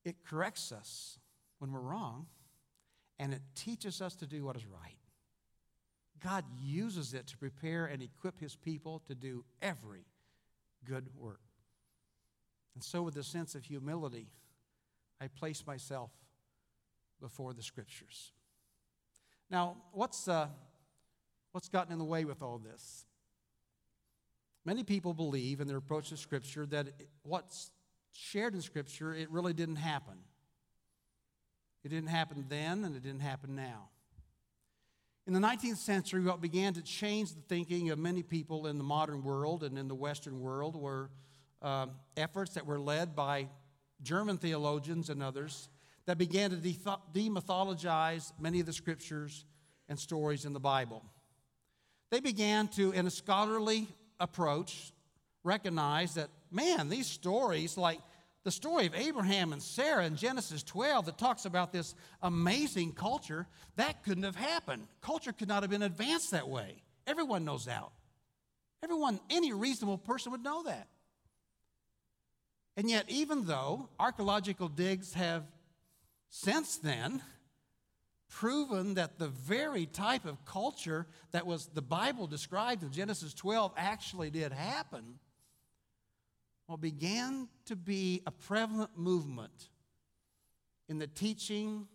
It 0.04 0.18
corrects 0.26 0.72
us 0.72 1.20
when 1.60 1.72
we're 1.72 1.80
wrong, 1.80 2.26
and 3.20 3.34
it 3.34 3.42
teaches 3.56 4.02
us 4.02 4.16
to 4.16 4.28
do 4.28 4.44
what 4.44 4.58
is 4.58 4.66
right. 4.66 4.98
God 6.22 6.44
uses 6.62 7.14
it 7.14 7.28
to 7.28 7.38
prepare 7.38 7.86
and 7.86 8.02
equip 8.02 8.40
His 8.40 8.56
people 8.56 9.02
to 9.08 9.16
do 9.16 9.46
every 9.62 10.06
good 10.86 11.08
work. 11.18 11.43
And 12.76 12.84
so, 12.84 13.04
with 13.04 13.16
a 13.18 13.24
sense 13.24 13.56
of 13.56 13.64
humility, 13.64 14.28
I 15.22 15.28
place 15.28 15.66
myself 15.66 16.12
before 17.22 17.54
the 17.54 17.64
Scriptures. 17.64 18.32
Now, 19.50 19.78
what's, 19.92 20.28
uh, 20.28 20.48
what's 21.52 21.70
gotten 21.70 21.94
in 21.94 22.00
the 22.00 22.06
way 22.06 22.26
with 22.26 22.42
all 22.42 22.58
this? 22.58 23.06
Many 24.66 24.84
people 24.84 25.14
believe 25.14 25.60
in 25.60 25.68
their 25.68 25.78
approach 25.78 26.10
to 26.10 26.18
Scripture 26.18 26.66
that 26.68 26.88
what's 27.24 27.72
shared 28.12 28.56
in 28.56 28.62
Scripture, 28.62 29.14
it 29.14 29.30
really 29.30 29.54
didn't 29.54 29.76
happen. 29.76 30.16
It 31.84 31.90
didn't 31.90 32.10
happen 32.10 32.46
then, 32.48 32.86
and 32.86 32.96
it 32.96 33.04
didn't 33.04 33.22
happen 33.22 33.56
now. 33.56 33.90
In 35.26 35.34
the 35.34 35.40
19th 35.40 35.78
century, 35.78 36.22
what 36.22 36.42
began 36.42 36.74
to 36.74 36.82
change 36.82 37.34
the 37.34 37.42
thinking 37.42 37.90
of 37.92 38.00
many 38.00 38.24
people 38.24 38.68
in 38.68 38.78
the 38.78 38.84
modern 38.84 39.24
world 39.24 39.64
and 39.64 39.78
in 39.78 39.88
the 39.88 39.96
Western 39.96 40.42
world 40.42 40.76
were 40.76 41.10
uh, 41.64 41.88
efforts 42.18 42.54
that 42.56 42.66
were 42.66 42.80
led 42.80 43.16
by 43.16 43.48
German 44.02 44.38
theologians 44.38 45.10
and 45.10 45.24
others 45.24 45.70
that 46.06 46.18
began 46.18 46.50
to 46.52 46.58
demythologize 46.58 48.34
many 48.40 48.60
of 48.60 48.66
the 48.66 48.74
scriptures 48.74 49.46
and 49.88 49.98
stories 49.98 50.46
in 50.46 50.54
the 50.54 50.60
Bible. 50.60 51.04
They 52.12 52.20
began 52.20 52.68
to, 52.70 52.92
in 52.92 53.08
a 53.08 53.10
scholarly 53.10 53.88
approach, 54.20 54.92
recognize 55.44 56.16
that, 56.16 56.30
man, 56.52 56.90
these 56.90 57.08
stories, 57.08 57.78
like 57.78 58.00
the 58.44 58.52
story 58.52 58.86
of 58.86 58.96
Abraham 58.96 59.54
and 59.54 59.64
Sarah 59.64 60.06
in 60.06 60.18
Genesis 60.18 60.64
12 60.64 61.06
that 61.06 61.18
talks 61.18 61.46
about 61.46 61.72
this 61.72 61.96
amazing 62.22 62.92
culture, 62.92 63.48
that 63.78 64.04
couldn't 64.04 64.24
have 64.24 64.36
happened. 64.36 64.88
Culture 65.02 65.32
could 65.32 65.48
not 65.48 65.64
have 65.64 65.70
been 65.70 65.82
advanced 65.82 66.32
that 66.32 66.50
way. 66.50 66.84
Everyone 67.08 67.46
knows 67.46 67.66
that. 67.66 67.84
Everyone, 68.84 69.20
any 69.30 69.54
reasonable 69.54 69.98
person 69.98 70.34
would 70.34 70.44
know 70.44 70.64
that. 70.64 70.88
And 72.76 72.90
yet, 72.90 73.06
even 73.08 73.46
though 73.46 73.90
archaeological 74.00 74.68
digs 74.68 75.14
have 75.14 75.44
since 76.30 76.78
then 76.78 77.22
proven 78.28 78.96
that 78.96 79.20
the 79.20 79.28
very 79.28 79.86
type 79.86 80.26
of 80.26 80.44
culture 80.44 81.06
that 81.32 81.46
was 81.46 81.68
the 81.68 81.82
Bible 81.84 82.26
described 82.26 82.82
in 82.82 82.92
Genesis 82.92 83.34
12 83.36 83.74
actually 83.78 84.32
did 84.32 84.52
happen, 84.52 85.20
well, 86.68 86.78
began 86.78 87.48
to 87.66 87.76
be 87.76 88.24
a 88.26 88.32
prevalent 88.32 88.98
movement 88.98 89.70
in 90.90 90.98
the 90.98 91.06
teaching 91.06 91.88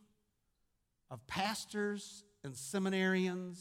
of 1.11 1.27
pastors 1.27 2.23
and 2.45 2.55
seminarians 2.55 3.59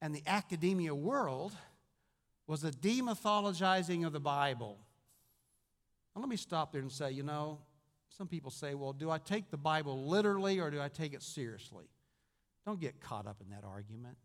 and 0.00 0.14
the 0.14 0.22
academia 0.26 0.94
world 0.94 1.52
was 2.46 2.64
a 2.64 2.70
demythologizing 2.70 4.06
of 4.06 4.12
the 4.12 4.20
Bible. 4.20 4.78
Let 6.18 6.28
me 6.28 6.36
stop 6.36 6.72
there 6.72 6.80
and 6.80 6.90
say, 6.90 7.10
you 7.10 7.22
know, 7.22 7.58
some 8.08 8.26
people 8.26 8.50
say, 8.50 8.74
well, 8.74 8.92
do 8.92 9.10
I 9.10 9.18
take 9.18 9.50
the 9.50 9.56
Bible 9.58 10.06
literally 10.06 10.58
or 10.58 10.70
do 10.70 10.80
I 10.80 10.88
take 10.88 11.12
it 11.12 11.22
seriously? 11.22 11.84
Don't 12.64 12.80
get 12.80 13.00
caught 13.00 13.26
up 13.26 13.36
in 13.40 13.50
that 13.50 13.64
argument. 13.64 14.16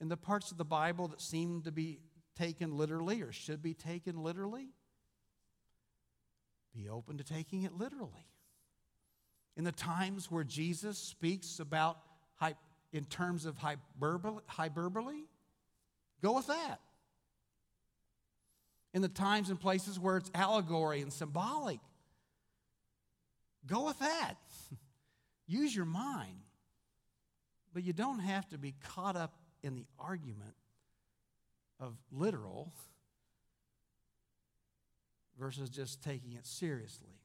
In 0.00 0.08
the 0.08 0.16
parts 0.16 0.50
of 0.50 0.58
the 0.58 0.64
Bible 0.64 1.08
that 1.08 1.20
seem 1.20 1.62
to 1.62 1.72
be 1.72 1.98
taken 2.38 2.76
literally 2.76 3.22
or 3.22 3.32
should 3.32 3.62
be 3.62 3.74
taken 3.74 4.22
literally, 4.22 4.68
be 6.74 6.88
open 6.88 7.18
to 7.18 7.24
taking 7.24 7.64
it 7.64 7.74
literally. 7.74 8.26
In 9.56 9.64
the 9.64 9.72
times 9.72 10.30
where 10.30 10.44
Jesus 10.44 10.96
speaks 10.96 11.58
about 11.60 11.98
in 12.92 13.04
terms 13.04 13.46
of 13.46 13.58
hyperbole, 13.58 14.40
hyperbole 14.46 15.24
go 16.22 16.34
with 16.34 16.46
that. 16.46 16.80
In 18.94 19.02
the 19.02 19.08
times 19.08 19.48
and 19.48 19.58
places 19.58 19.98
where 19.98 20.16
it's 20.18 20.30
allegory 20.34 21.00
and 21.00 21.12
symbolic, 21.12 21.80
Go 23.66 23.86
with 23.86 23.98
that. 24.00 24.34
Use 25.46 25.74
your 25.74 25.84
mind. 25.84 26.40
But 27.72 27.84
you 27.84 27.92
don't 27.92 28.18
have 28.18 28.48
to 28.48 28.58
be 28.58 28.74
caught 28.82 29.16
up 29.16 29.34
in 29.62 29.74
the 29.74 29.86
argument 29.98 30.54
of 31.80 31.96
literal 32.10 32.72
versus 35.38 35.70
just 35.70 36.02
taking 36.02 36.32
it 36.32 36.46
seriously. 36.46 37.18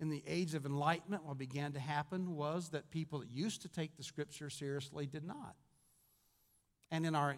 In 0.00 0.10
the 0.10 0.22
age 0.26 0.54
of 0.54 0.66
enlightenment, 0.66 1.24
what 1.24 1.38
began 1.38 1.72
to 1.72 1.80
happen 1.80 2.34
was 2.34 2.70
that 2.70 2.90
people 2.90 3.20
that 3.20 3.30
used 3.30 3.62
to 3.62 3.68
take 3.68 3.96
the 3.96 4.02
scripture 4.02 4.50
seriously 4.50 5.06
did 5.06 5.22
not. 5.22 5.54
And 6.90 7.06
in 7.06 7.14
our 7.14 7.36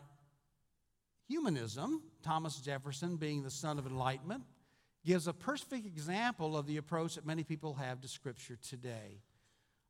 humanism, 1.29 2.03
Thomas 2.23 2.57
Jefferson 2.59 3.17
being 3.17 3.43
the 3.43 3.51
son 3.51 3.79
of 3.79 3.87
enlightenment, 3.87 4.45
gives 5.05 5.27
a 5.27 5.33
perfect 5.33 5.87
example 5.87 6.57
of 6.57 6.67
the 6.67 6.79
approach 6.79 7.15
that 7.17 7.27
many 7.27 7.45
people 7.45 7.75
have 7.75 8.01
to 8.01 8.09
Scripture 8.09 8.57
today. 8.57 9.21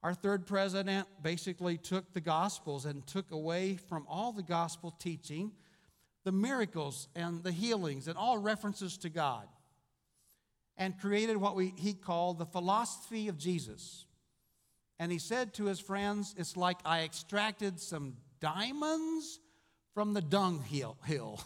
Our 0.03 0.12
third 0.12 0.47
president 0.47 1.07
basically 1.23 1.79
took 1.79 2.12
the 2.12 2.20
Gospels 2.20 2.85
and 2.85 3.07
took 3.07 3.31
away 3.31 3.77
from 3.77 4.05
all 4.09 4.33
the 4.33 4.42
gospel 4.42 4.90
teaching 4.90 5.53
the 6.25 6.33
miracles 6.33 7.09
and 7.14 7.42
the 7.42 7.53
healings 7.53 8.09
and 8.09 8.16
all 8.16 8.38
references 8.38 8.97
to 8.99 9.09
God 9.09 9.47
and 10.77 10.99
created 10.99 11.37
what 11.37 11.55
we, 11.55 11.75
he 11.77 11.94
called 11.94 12.38
the 12.38 12.47
philosophy 12.47 13.29
of 13.29 13.38
Jesus. 13.38 14.07
And 14.99 15.12
he 15.12 15.18
said 15.18 15.55
to 15.55 15.66
his 15.66 15.81
friends, 15.81 16.35
It's 16.37 16.57
like 16.57 16.79
I 16.85 17.03
extracted 17.03 17.79
some 17.79 18.14
diamonds 18.40 19.40
from 19.94 20.12
the 20.12 20.20
dunghill. 20.20 20.98
Hill. 21.04 21.40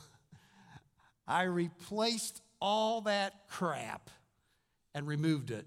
I 1.27 1.45
replaced 1.45 2.41
all 2.61 3.03
that 3.03 3.49
crap 3.49 4.11
and 4.95 5.07
removed 5.07 5.51
it. 5.51 5.67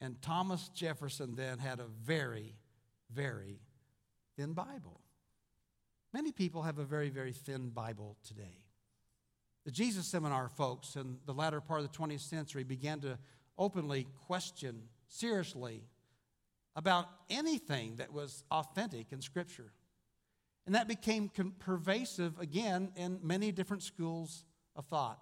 And 0.00 0.20
Thomas 0.22 0.68
Jefferson 0.68 1.34
then 1.34 1.58
had 1.58 1.80
a 1.80 1.86
very, 2.04 2.54
very 3.10 3.58
thin 4.36 4.52
Bible. 4.52 5.00
Many 6.14 6.32
people 6.32 6.62
have 6.62 6.78
a 6.78 6.84
very, 6.84 7.10
very 7.10 7.32
thin 7.32 7.70
Bible 7.70 8.16
today. 8.26 8.64
The 9.64 9.72
Jesus 9.72 10.06
Seminar 10.06 10.48
folks 10.48 10.96
in 10.96 11.18
the 11.26 11.34
latter 11.34 11.60
part 11.60 11.80
of 11.80 11.90
the 11.90 11.98
20th 11.98 12.20
century 12.20 12.64
began 12.64 13.00
to 13.00 13.18
openly 13.58 14.06
question 14.26 14.82
seriously 15.08 15.82
about 16.76 17.08
anything 17.28 17.96
that 17.96 18.12
was 18.12 18.44
authentic 18.50 19.12
in 19.12 19.20
Scripture. 19.20 19.72
And 20.68 20.74
that 20.74 20.86
became 20.86 21.30
pervasive 21.60 22.38
again 22.38 22.92
in 22.94 23.20
many 23.22 23.52
different 23.52 23.82
schools 23.82 24.44
of 24.76 24.84
thought. 24.84 25.18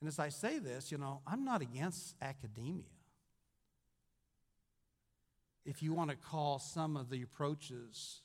And 0.00 0.08
as 0.08 0.18
I 0.18 0.30
say 0.30 0.58
this, 0.58 0.90
you 0.90 0.96
know, 0.96 1.20
I'm 1.26 1.44
not 1.44 1.60
against 1.60 2.14
academia. 2.22 2.86
If 5.66 5.82
you 5.82 5.92
want 5.92 6.08
to 6.08 6.16
call 6.16 6.58
some 6.58 6.96
of 6.96 7.10
the 7.10 7.20
approaches 7.20 8.22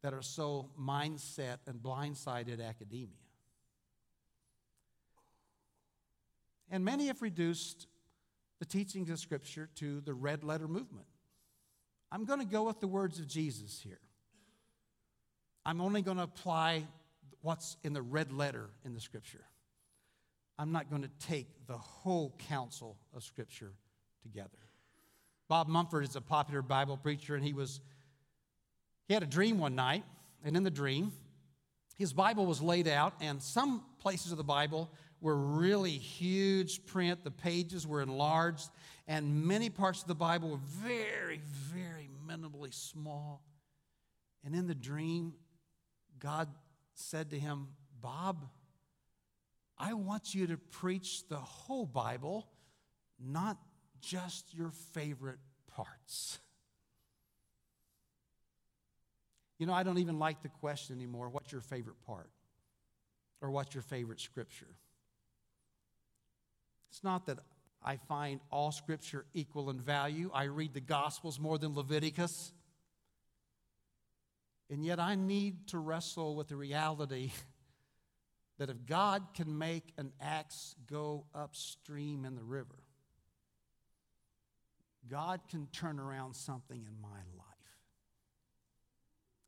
that 0.00 0.14
are 0.14 0.22
so 0.22 0.70
mindset 0.80 1.58
and 1.66 1.82
blindsided 1.82 2.66
academia. 2.66 3.10
And 6.70 6.82
many 6.82 7.08
have 7.08 7.20
reduced 7.20 7.88
the 8.58 8.64
teachings 8.64 9.10
of 9.10 9.18
Scripture 9.18 9.68
to 9.74 10.00
the 10.00 10.14
red 10.14 10.44
letter 10.44 10.66
movement. 10.66 11.08
I'm 12.10 12.24
going 12.24 12.40
to 12.40 12.46
go 12.46 12.64
with 12.64 12.80
the 12.80 12.86
words 12.86 13.18
of 13.18 13.26
Jesus 13.26 13.80
here. 13.82 14.00
I'm 15.66 15.80
only 15.80 16.00
going 16.00 16.16
to 16.16 16.22
apply 16.22 16.84
what's 17.42 17.76
in 17.84 17.92
the 17.92 18.02
red 18.02 18.32
letter 18.32 18.70
in 18.84 18.94
the 18.94 19.00
scripture. 19.00 19.44
I'm 20.58 20.72
not 20.72 20.90
going 20.90 21.02
to 21.02 21.10
take 21.26 21.66
the 21.66 21.76
whole 21.76 22.34
counsel 22.48 22.96
of 23.14 23.22
scripture 23.22 23.72
together. 24.22 24.48
Bob 25.48 25.68
Mumford 25.68 26.04
is 26.04 26.16
a 26.16 26.20
popular 26.20 26.62
Bible 26.62 26.96
preacher, 26.96 27.34
and 27.34 27.44
he 27.44 27.52
was 27.52 27.80
he 29.06 29.14
had 29.14 29.22
a 29.22 29.26
dream 29.26 29.58
one 29.58 29.74
night, 29.74 30.04
and 30.44 30.56
in 30.56 30.64
the 30.64 30.70
dream, 30.70 31.12
his 31.98 32.12
Bible 32.12 32.46
was 32.46 32.62
laid 32.62 32.86
out, 32.86 33.14
and 33.20 33.42
some 33.42 33.82
places 33.98 34.30
of 34.30 34.38
the 34.38 34.44
Bible 34.44 34.90
were 35.20 35.36
really 35.36 35.90
huge 35.90 36.86
print. 36.86 37.24
The 37.24 37.30
pages 37.32 37.86
were 37.86 38.00
enlarged, 38.00 38.70
and 39.08 39.44
many 39.44 39.68
parts 39.68 40.02
of 40.02 40.08
the 40.08 40.14
Bible 40.14 40.50
were 40.50 40.60
very, 40.82 41.40
very 41.72 42.08
minimally 42.24 42.72
small. 42.72 43.42
And 44.44 44.54
in 44.54 44.68
the 44.68 44.74
dream, 44.76 45.34
God 46.20 46.48
said 46.94 47.30
to 47.30 47.38
him, 47.38 47.68
Bob, 48.00 48.48
I 49.76 49.94
want 49.94 50.34
you 50.34 50.46
to 50.48 50.56
preach 50.56 51.26
the 51.28 51.36
whole 51.36 51.86
Bible, 51.86 52.46
not 53.18 53.58
just 54.00 54.54
your 54.54 54.70
favorite 54.94 55.38
parts. 55.66 56.38
You 59.58 59.66
know, 59.66 59.72
I 59.72 59.82
don't 59.82 59.98
even 59.98 60.18
like 60.18 60.42
the 60.42 60.48
question 60.48 60.96
anymore 60.96 61.28
what's 61.28 61.52
your 61.52 61.60
favorite 61.60 62.00
part? 62.06 62.30
Or 63.40 63.50
what's 63.50 63.74
your 63.74 63.82
favorite 63.82 64.20
scripture? 64.20 64.74
It's 66.90 67.04
not 67.04 67.26
that 67.26 67.38
I 67.82 67.96
find 67.96 68.40
all 68.50 68.72
scripture 68.72 69.24
equal 69.34 69.70
in 69.70 69.80
value. 69.80 70.30
I 70.34 70.44
read 70.44 70.74
the 70.74 70.80
Gospels 70.80 71.38
more 71.38 71.58
than 71.58 71.74
Leviticus. 71.74 72.52
And 74.70 74.84
yet 74.84 74.98
I 74.98 75.14
need 75.14 75.68
to 75.68 75.78
wrestle 75.78 76.34
with 76.34 76.48
the 76.48 76.56
reality 76.56 77.30
that 78.58 78.70
if 78.70 78.84
God 78.86 79.22
can 79.34 79.56
make 79.56 79.92
an 79.96 80.12
axe 80.20 80.74
go 80.90 81.24
upstream 81.34 82.24
in 82.24 82.34
the 82.34 82.42
river, 82.42 82.82
God 85.08 85.40
can 85.48 85.68
turn 85.68 85.98
around 85.98 86.34
something 86.34 86.84
in 86.84 87.00
my 87.00 87.20
life. 87.36 87.47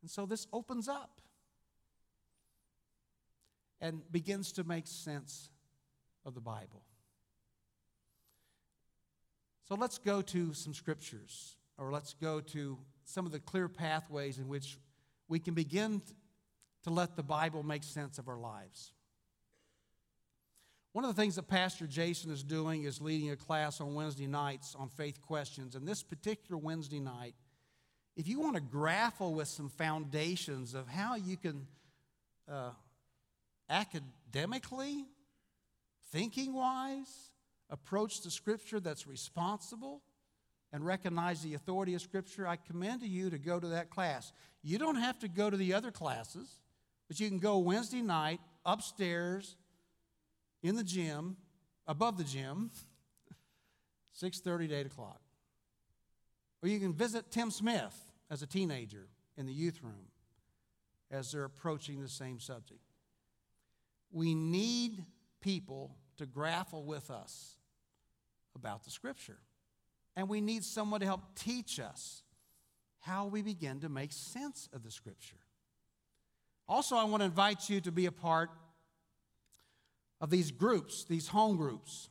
And 0.02 0.10
so 0.10 0.26
this 0.26 0.46
opens 0.52 0.88
up 0.88 1.20
and 3.80 4.02
begins 4.10 4.52
to 4.52 4.64
make 4.64 4.86
sense 4.86 5.50
of 6.24 6.34
the 6.34 6.40
Bible. 6.40 6.82
So 9.68 9.74
let's 9.74 9.98
go 9.98 10.20
to 10.20 10.52
some 10.52 10.74
scriptures, 10.74 11.56
or 11.78 11.92
let's 11.92 12.14
go 12.14 12.40
to 12.40 12.78
some 13.04 13.24
of 13.24 13.32
the 13.32 13.38
clear 13.38 13.68
pathways 13.68 14.38
in 14.38 14.48
which 14.48 14.78
we 15.28 15.38
can 15.38 15.54
begin 15.54 16.02
to 16.82 16.90
let 16.90 17.16
the 17.16 17.22
Bible 17.22 17.62
make 17.62 17.84
sense 17.84 18.18
of 18.18 18.28
our 18.28 18.38
lives. 18.38 18.92
One 20.92 21.04
of 21.04 21.14
the 21.14 21.22
things 21.22 21.36
that 21.36 21.46
Pastor 21.46 21.86
Jason 21.86 22.32
is 22.32 22.42
doing 22.42 22.82
is 22.82 23.00
leading 23.00 23.30
a 23.30 23.36
class 23.36 23.80
on 23.80 23.94
Wednesday 23.94 24.26
nights 24.26 24.74
on 24.76 24.88
faith 24.88 25.20
questions. 25.22 25.76
And 25.76 25.86
this 25.86 26.02
particular 26.02 26.58
Wednesday 26.58 26.98
night, 26.98 27.34
if 28.16 28.28
you 28.28 28.40
want 28.40 28.56
to 28.56 28.60
grapple 28.60 29.34
with 29.34 29.48
some 29.48 29.68
foundations 29.68 30.74
of 30.74 30.88
how 30.88 31.14
you 31.14 31.36
can 31.36 31.66
uh, 32.50 32.70
academically, 33.68 35.06
thinking 36.12 36.52
wise, 36.52 37.30
approach 37.70 38.22
the 38.22 38.30
scripture 38.30 38.80
that's 38.80 39.06
responsible 39.06 40.02
and 40.72 40.84
recognize 40.84 41.42
the 41.42 41.54
authority 41.54 41.94
of 41.94 42.02
scripture, 42.02 42.46
I 42.46 42.56
commend 42.56 43.00
to 43.00 43.08
you 43.08 43.30
to 43.30 43.38
go 43.38 43.58
to 43.58 43.68
that 43.68 43.90
class. 43.90 44.32
You 44.62 44.78
don't 44.78 44.96
have 44.96 45.18
to 45.20 45.28
go 45.28 45.50
to 45.50 45.56
the 45.56 45.74
other 45.74 45.90
classes, 45.90 46.48
but 47.08 47.18
you 47.18 47.28
can 47.28 47.38
go 47.38 47.58
Wednesday 47.58 48.02
night 48.02 48.40
upstairs 48.64 49.56
in 50.62 50.76
the 50.76 50.84
gym, 50.84 51.36
above 51.86 52.18
the 52.18 52.24
gym, 52.24 52.70
6.30 54.22 54.68
to 54.68 54.74
8 54.74 54.86
o'clock. 54.86 55.19
Or 56.62 56.68
you 56.68 56.78
can 56.78 56.92
visit 56.92 57.30
Tim 57.30 57.50
Smith 57.50 57.94
as 58.30 58.42
a 58.42 58.46
teenager 58.46 59.08
in 59.36 59.46
the 59.46 59.52
youth 59.52 59.80
room 59.82 60.08
as 61.10 61.32
they're 61.32 61.44
approaching 61.44 62.00
the 62.00 62.08
same 62.08 62.38
subject. 62.38 62.80
We 64.12 64.34
need 64.34 65.04
people 65.40 65.96
to 66.18 66.26
grapple 66.26 66.84
with 66.84 67.10
us 67.10 67.56
about 68.54 68.84
the 68.84 68.90
scripture. 68.90 69.38
And 70.16 70.28
we 70.28 70.40
need 70.40 70.64
someone 70.64 71.00
to 71.00 71.06
help 71.06 71.22
teach 71.34 71.80
us 71.80 72.22
how 73.00 73.26
we 73.26 73.42
begin 73.42 73.80
to 73.80 73.88
make 73.88 74.12
sense 74.12 74.68
of 74.72 74.82
the 74.82 74.90
scripture. 74.90 75.38
Also, 76.68 76.96
I 76.96 77.04
want 77.04 77.22
to 77.22 77.24
invite 77.24 77.70
you 77.70 77.80
to 77.80 77.90
be 77.90 78.06
a 78.06 78.12
part 78.12 78.50
of 80.20 80.30
these 80.30 80.50
groups, 80.50 81.04
these 81.04 81.28
home 81.28 81.56
groups, 81.56 82.10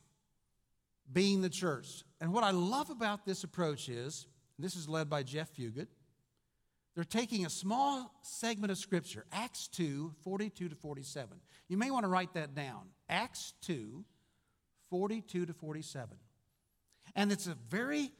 being 1.11 1.41
the 1.41 1.49
church. 1.49 2.03
And 2.19 2.33
what 2.33 2.43
I 2.43 2.51
love 2.51 2.89
about 2.89 3.25
this 3.25 3.43
approach 3.43 3.87
is 3.87 4.25
this 4.63 4.75
is 4.75 4.89
led 4.89 5.09
by 5.09 5.23
Jeff 5.23 5.53
Fugit. 5.55 5.87
They're 6.95 7.03
taking 7.03 7.45
a 7.45 7.49
small 7.49 8.13
segment 8.21 8.71
of 8.71 8.77
Scripture, 8.77 9.25
Acts 9.31 9.67
2 9.69 10.13
42 10.23 10.69
to 10.69 10.75
47. 10.75 11.29
You 11.67 11.77
may 11.77 11.91
want 11.91 12.03
to 12.03 12.09
write 12.09 12.33
that 12.33 12.55
down. 12.55 12.89
Acts 13.07 13.53
2 13.61 14.03
42 14.89 15.45
to 15.45 15.53
47. 15.53 16.09
And 17.15 17.31
it's 17.31 17.47
a 17.47 17.55
very 17.69 18.11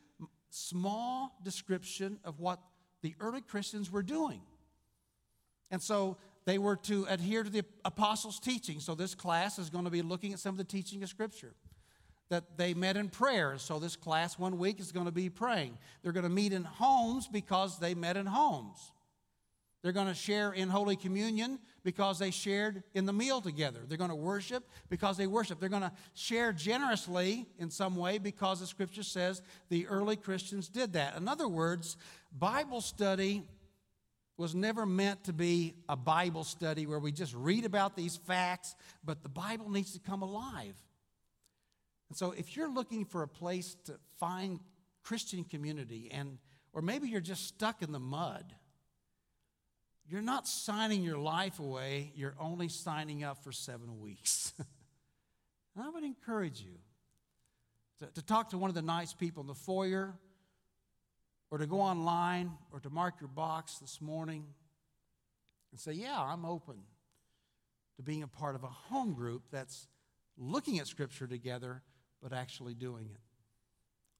small 0.50 1.38
description 1.44 2.20
of 2.24 2.40
what 2.40 2.60
the 3.02 3.16
early 3.20 3.42
Christians 3.42 3.92
were 3.92 4.04
doing. 4.04 4.42
And 5.72 5.82
so 5.82 6.18
they 6.46 6.58
were 6.58 6.76
to 6.78 7.06
adhere 7.10 7.44
to 7.44 7.50
the 7.50 7.64
apostles' 7.86 8.40
teaching. 8.40 8.80
So 8.80 8.96
this 8.96 9.14
class 9.14 9.60
is 9.60 9.70
going 9.70 9.86
to 9.86 9.92
be 9.92 10.02
looking 10.02 10.34
at 10.34 10.40
some 10.40 10.54
of 10.54 10.58
the 10.58 10.64
teaching 10.64 11.04
of 11.04 11.10
Scripture. 11.10 11.54
That 12.30 12.58
they 12.58 12.74
met 12.74 12.96
in 12.96 13.10
prayer. 13.10 13.58
So 13.58 13.80
this 13.80 13.96
class 13.96 14.38
one 14.38 14.58
week 14.60 14.80
is 14.80 14.92
going 14.92 15.08
to 15.08 15.12
be 15.12 15.30
praying. 15.30 15.78
They're 16.02 16.12
going 16.12 16.24
to 16.24 16.30
meet 16.30 16.54
in 16.54 16.64
homes 16.64 17.28
because 17.28 17.80
they 17.80 17.96
met 17.96 18.18
in 18.18 18.26
homes. 18.26 18.92
They're 19.82 19.94
going 19.94 20.08
to 20.08 20.14
share 20.14 20.52
in 20.52 20.68
Holy 20.68 20.98
Communion 20.98 21.58
because 21.84 22.20
they 22.20 22.32
shared 22.32 22.84
in 22.94 23.06
the 23.06 23.14
meal 23.14 23.40
together. 23.40 23.80
They're 23.88 23.98
going 23.98 24.10
to 24.10 24.16
worship 24.16 24.68
because 24.90 25.16
they 25.16 25.26
worship. 25.26 25.60
They're 25.60 25.70
going 25.70 25.84
to 25.84 25.92
share 26.14 26.52
generously 26.52 27.48
in 27.58 27.70
some 27.70 27.96
way 27.96 28.18
because 28.18 28.60
the 28.60 28.68
scripture 28.68 29.04
says 29.04 29.42
the 29.70 29.88
early 29.88 30.18
Christians 30.18 30.68
did 30.68 30.94
that. 30.94 31.16
In 31.16 31.30
other 31.30 31.48
words, 31.48 31.96
Bible 32.38 32.82
study 32.82 33.44
was 34.36 34.54
never 34.54 34.86
meant 34.86 35.24
to 35.26 35.34
be 35.34 35.76
a 35.88 35.96
Bible 35.96 36.44
study 36.44 36.86
where 36.86 37.00
we 37.00 37.14
just 37.14 37.34
read 37.34 37.64
about 37.64 37.96
these 37.96 38.18
facts, 38.18 38.76
but 39.04 39.24
the 39.24 39.30
Bible 39.30 39.70
needs 39.70 39.94
to 39.94 40.00
come 40.00 40.22
alive. 40.22 40.76
And 42.10 42.18
so 42.18 42.32
if 42.32 42.56
you're 42.56 42.72
looking 42.72 43.06
for 43.06 43.24
a 43.24 43.28
place 43.28 43.76
to 43.86 43.96
find 44.20 44.60
Christian 45.04 45.44
community 45.44 46.10
and 46.12 46.38
or 46.74 46.82
maybe 46.82 47.08
you're 47.08 47.22
just 47.22 47.48
stuck 47.48 47.82
in 47.82 47.92
the 47.92 48.00
mud, 48.00 48.54
you're 50.08 50.22
not 50.22 50.48
signing 50.48 51.04
your 51.04 51.18
life 51.18 51.60
away, 51.60 52.12
you're 52.16 52.36
only 52.40 52.68
signing 52.68 53.24
up 53.24 53.44
for 53.44 53.52
7 53.52 54.00
weeks. 54.00 54.54
and 55.76 55.84
I 55.84 55.90
would 55.90 56.04
encourage 56.04 56.62
you 56.62 56.78
to, 58.00 58.06
to 58.14 58.22
talk 58.22 58.50
to 58.50 58.58
one 58.58 58.70
of 58.70 58.76
the 58.76 58.82
nice 58.82 59.14
people 59.14 59.42
in 59.42 59.48
the 59.48 59.56
foyer 59.56 60.14
or 61.52 61.58
to 61.58 61.68
go 61.68 61.82
online 61.82 62.52
or 62.72 62.80
to 62.80 62.90
mark 62.90 63.16
your 63.20 63.30
box 63.30 63.78
this 63.78 64.02
morning 64.02 64.46
and 65.72 65.80
say, 65.80 65.92
Yeah, 65.92 66.20
I'm 66.20 66.46
open 66.46 66.76
to 67.98 68.04
being 68.04 68.24
a 68.24 68.28
part 68.28 68.56
of 68.56 68.64
a 68.64 68.68
home 68.68 69.14
group 69.14 69.44
that's 69.52 69.88
looking 70.38 70.80
at 70.80 70.88
Scripture 70.88 71.28
together, 71.28 71.82
but 72.22 72.34
actually 72.34 72.74
doing 72.74 73.10
it. 73.14 73.22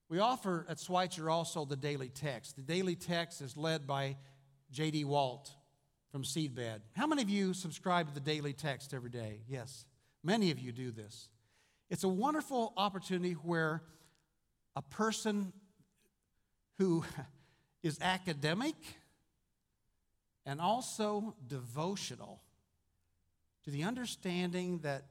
We 0.08 0.18
offer 0.18 0.66
at 0.68 0.80
Schweitzer 0.80 1.30
also 1.30 1.64
the 1.64 1.76
daily 1.76 2.08
text. 2.08 2.56
The 2.56 2.62
daily 2.62 2.96
text 2.96 3.40
is 3.40 3.56
led 3.56 3.86
by 3.86 4.16
J.D. 4.72 5.04
Walt 5.04 5.52
from 6.10 6.24
Seedbed. 6.24 6.80
How 6.96 7.06
many 7.06 7.22
of 7.22 7.30
you 7.30 7.54
subscribe 7.54 8.08
to 8.08 8.14
the 8.14 8.20
daily 8.20 8.52
text 8.52 8.92
every 8.92 9.10
day? 9.10 9.42
Yes, 9.48 9.84
many 10.24 10.50
of 10.50 10.58
you 10.58 10.72
do 10.72 10.90
this. 10.90 11.28
It's 11.88 12.04
a 12.04 12.08
wonderful 12.08 12.72
opportunity 12.76 13.34
where 13.34 13.82
a 14.74 14.82
person 14.82 15.52
who 16.78 17.04
is 17.82 17.98
academic 18.00 18.74
and 20.46 20.60
also 20.60 21.34
devotional 21.46 22.40
to 23.64 23.70
the 23.70 23.84
understanding 23.84 24.78
that 24.78 25.04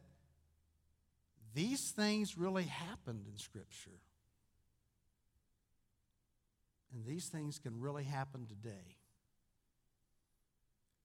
these 1.54 1.92
things 1.96 2.38
really 2.38 2.64
happened 2.64 3.26
in 3.32 3.38
Scripture. 3.38 4.00
And 6.94 7.06
these 7.06 7.28
things 7.28 7.60
can 7.60 7.80
really 7.80 8.04
happen 8.04 8.46
today. 8.48 8.98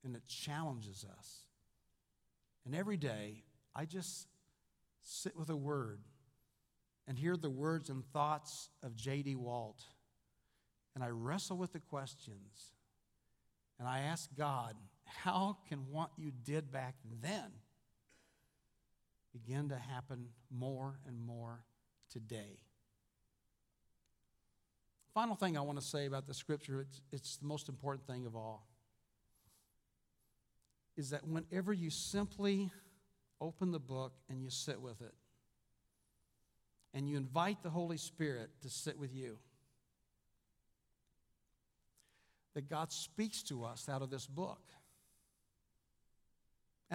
And 0.05 0.17
it 0.17 0.27
challenges 0.27 1.05
us. 1.19 1.43
And 2.65 2.75
every 2.75 2.97
day, 2.97 3.43
I 3.75 3.85
just 3.85 4.27
sit 5.03 5.37
with 5.37 5.51
a 5.51 5.57
word 5.57 6.01
and 7.07 7.19
hear 7.19 7.37
the 7.37 7.51
words 7.51 7.91
and 7.91 8.05
thoughts 8.13 8.71
of 8.83 8.97
J.D. 8.97 9.35
Walt 9.35 9.83
and 10.95 11.03
I 11.03 11.09
wrestle 11.09 11.57
with 11.57 11.73
the 11.73 11.81
questions. 11.81 12.73
And 13.79 13.89
I 13.89 14.01
ask 14.01 14.29
God, 14.37 14.75
how 15.05 15.59
can 15.69 15.79
what 15.91 16.11
you 16.17 16.31
did 16.31 16.71
back 16.71 16.95
then 17.21 17.51
begin 19.35 19.69
to 19.69 19.77
happen 19.77 20.29
more 20.51 20.99
and 21.07 21.21
more 21.21 21.65
today? 22.11 22.61
Final 25.13 25.37
thing 25.37 25.59
I 25.59 25.61
want 25.61 25.79
to 25.79 25.85
say 25.85 26.07
about 26.07 26.27
the 26.27 26.35
scripture, 26.35 26.81
it's, 26.81 27.01
it's 27.13 27.37
the 27.37 27.47
most 27.47 27.69
important 27.69 28.07
thing 28.07 28.25
of 28.27 28.35
all, 28.35 28.67
is 30.97 31.11
that 31.11 31.27
whenever 31.27 31.73
you 31.73 31.91
simply 31.91 32.71
open 33.41 33.73
the 33.73 33.79
book 33.79 34.13
and 34.31 34.43
you 34.43 34.51
sit 34.51 34.81
with 34.81 35.01
it, 35.03 35.15
and 36.95 37.09
you 37.09 37.17
invite 37.17 37.63
the 37.63 37.71
Holy 37.71 37.97
Spirit 37.97 38.51
to 38.63 38.71
sit 38.71 38.99
with 38.99 39.13
you, 39.13 39.39
that 42.55 42.71
God 42.71 42.93
speaks 42.93 43.43
to 43.45 43.65
us 43.65 43.89
out 43.89 44.01
of 44.01 44.11
this 44.11 44.27
book. 44.27 44.63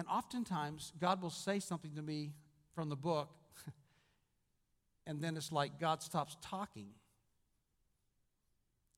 And 0.00 0.08
oftentimes, 0.08 0.94
God 0.98 1.20
will 1.20 1.28
say 1.28 1.60
something 1.60 1.94
to 1.94 2.00
me 2.00 2.32
from 2.74 2.88
the 2.88 2.96
book, 2.96 3.28
and 5.06 5.20
then 5.20 5.36
it's 5.36 5.52
like 5.52 5.78
God 5.78 6.02
stops 6.02 6.38
talking. 6.40 6.86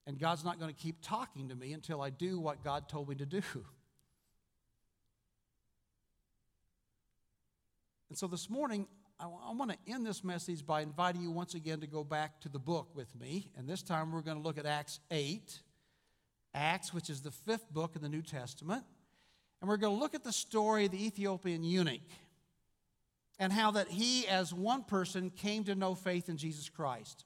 And 0.06 0.16
God's 0.16 0.44
not 0.44 0.60
going 0.60 0.72
to 0.72 0.80
keep 0.80 1.02
talking 1.02 1.48
to 1.48 1.56
me 1.56 1.72
until 1.72 2.00
I 2.00 2.10
do 2.10 2.38
what 2.38 2.62
God 2.62 2.88
told 2.88 3.08
me 3.08 3.16
to 3.16 3.26
do. 3.26 3.42
And 8.08 8.18
so 8.18 8.26
this 8.26 8.50
morning, 8.50 8.86
I, 9.18 9.24
I 9.24 9.52
want 9.54 9.70
to 9.70 9.78
end 9.90 10.06
this 10.06 10.22
message 10.22 10.66
by 10.66 10.82
inviting 10.82 11.22
you 11.22 11.30
once 11.30 11.54
again 11.54 11.80
to 11.80 11.86
go 11.86 12.04
back 12.04 12.42
to 12.42 12.50
the 12.50 12.58
book 12.58 12.90
with 12.94 13.18
me. 13.18 13.50
And 13.56 13.66
this 13.66 13.82
time 13.82 14.12
we're 14.12 14.20
going 14.20 14.36
to 14.36 14.42
look 14.42 14.58
at 14.58 14.66
Acts 14.66 15.00
8. 15.10 15.62
Acts, 16.54 16.92
which 16.92 17.08
is 17.08 17.22
the 17.22 17.30
fifth 17.30 17.72
book 17.72 17.96
in 17.96 18.02
the 18.02 18.10
New 18.10 18.20
Testament. 18.20 18.84
And 19.62 19.68
we're 19.68 19.76
going 19.76 19.94
to 19.94 20.00
look 20.00 20.16
at 20.16 20.24
the 20.24 20.32
story 20.32 20.86
of 20.86 20.90
the 20.90 21.06
Ethiopian 21.06 21.62
eunuch 21.62 22.00
and 23.38 23.52
how 23.52 23.70
that 23.70 23.86
he, 23.86 24.26
as 24.26 24.52
one 24.52 24.82
person, 24.82 25.30
came 25.30 25.62
to 25.64 25.76
know 25.76 25.94
faith 25.94 26.28
in 26.28 26.36
Jesus 26.36 26.68
Christ. 26.68 27.24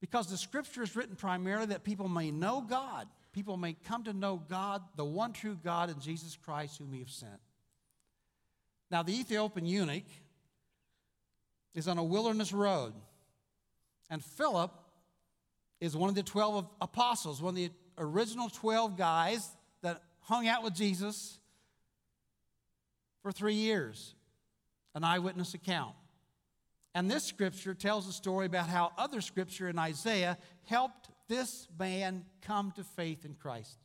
Because 0.00 0.28
the 0.28 0.36
scripture 0.36 0.84
is 0.84 0.94
written 0.94 1.16
primarily 1.16 1.66
that 1.66 1.82
people 1.82 2.08
may 2.08 2.30
know 2.30 2.60
God, 2.60 3.08
people 3.32 3.56
may 3.56 3.72
come 3.72 4.04
to 4.04 4.12
know 4.12 4.40
God, 4.48 4.80
the 4.94 5.04
one 5.04 5.32
true 5.32 5.58
God, 5.62 5.90
and 5.90 6.00
Jesus 6.00 6.36
Christ, 6.36 6.78
whom 6.78 6.92
he 6.92 7.00
has 7.00 7.10
sent. 7.10 7.40
Now, 8.88 9.02
the 9.02 9.18
Ethiopian 9.18 9.66
eunuch 9.66 10.04
is 11.74 11.88
on 11.88 11.98
a 11.98 12.04
wilderness 12.04 12.52
road, 12.52 12.92
and 14.08 14.22
Philip 14.22 14.70
is 15.80 15.96
one 15.96 16.10
of 16.10 16.14
the 16.14 16.22
12 16.22 16.64
apostles, 16.80 17.42
one 17.42 17.50
of 17.50 17.56
the 17.56 17.70
original 17.98 18.48
12 18.48 18.96
guys 18.96 19.50
hung 20.26 20.48
out 20.48 20.62
with 20.62 20.74
Jesus 20.74 21.38
for 23.22 23.32
three 23.32 23.54
years, 23.54 24.14
an 24.94 25.04
eyewitness 25.04 25.54
account. 25.54 25.94
And 26.94 27.10
this 27.10 27.24
scripture 27.24 27.74
tells 27.74 28.08
a 28.08 28.12
story 28.12 28.46
about 28.46 28.68
how 28.68 28.92
other 28.96 29.20
scripture 29.20 29.68
in 29.68 29.78
Isaiah 29.78 30.38
helped 30.64 31.10
this 31.28 31.68
man 31.78 32.24
come 32.42 32.72
to 32.72 32.84
faith 32.84 33.24
in 33.24 33.34
Christ. 33.34 33.78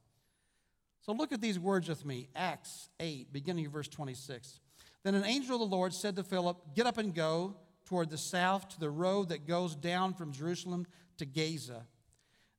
So 1.01 1.11
look 1.11 1.31
at 1.31 1.41
these 1.41 1.59
words 1.59 1.89
with 1.89 2.05
me 2.05 2.29
Acts 2.35 2.89
8, 2.99 3.33
beginning 3.33 3.65
of 3.65 3.71
verse 3.71 3.87
26. 3.87 4.59
Then 5.03 5.15
an 5.15 5.25
angel 5.25 5.55
of 5.55 5.69
the 5.69 5.75
Lord 5.75 5.93
said 5.93 6.15
to 6.15 6.23
Philip, 6.23 6.75
Get 6.75 6.85
up 6.85 6.97
and 6.97 7.13
go 7.13 7.55
toward 7.85 8.09
the 8.09 8.17
south 8.17 8.69
to 8.69 8.79
the 8.79 8.89
road 8.89 9.29
that 9.29 9.47
goes 9.47 9.75
down 9.75 10.13
from 10.13 10.31
Jerusalem 10.31 10.87
to 11.17 11.25
Gaza. 11.25 11.85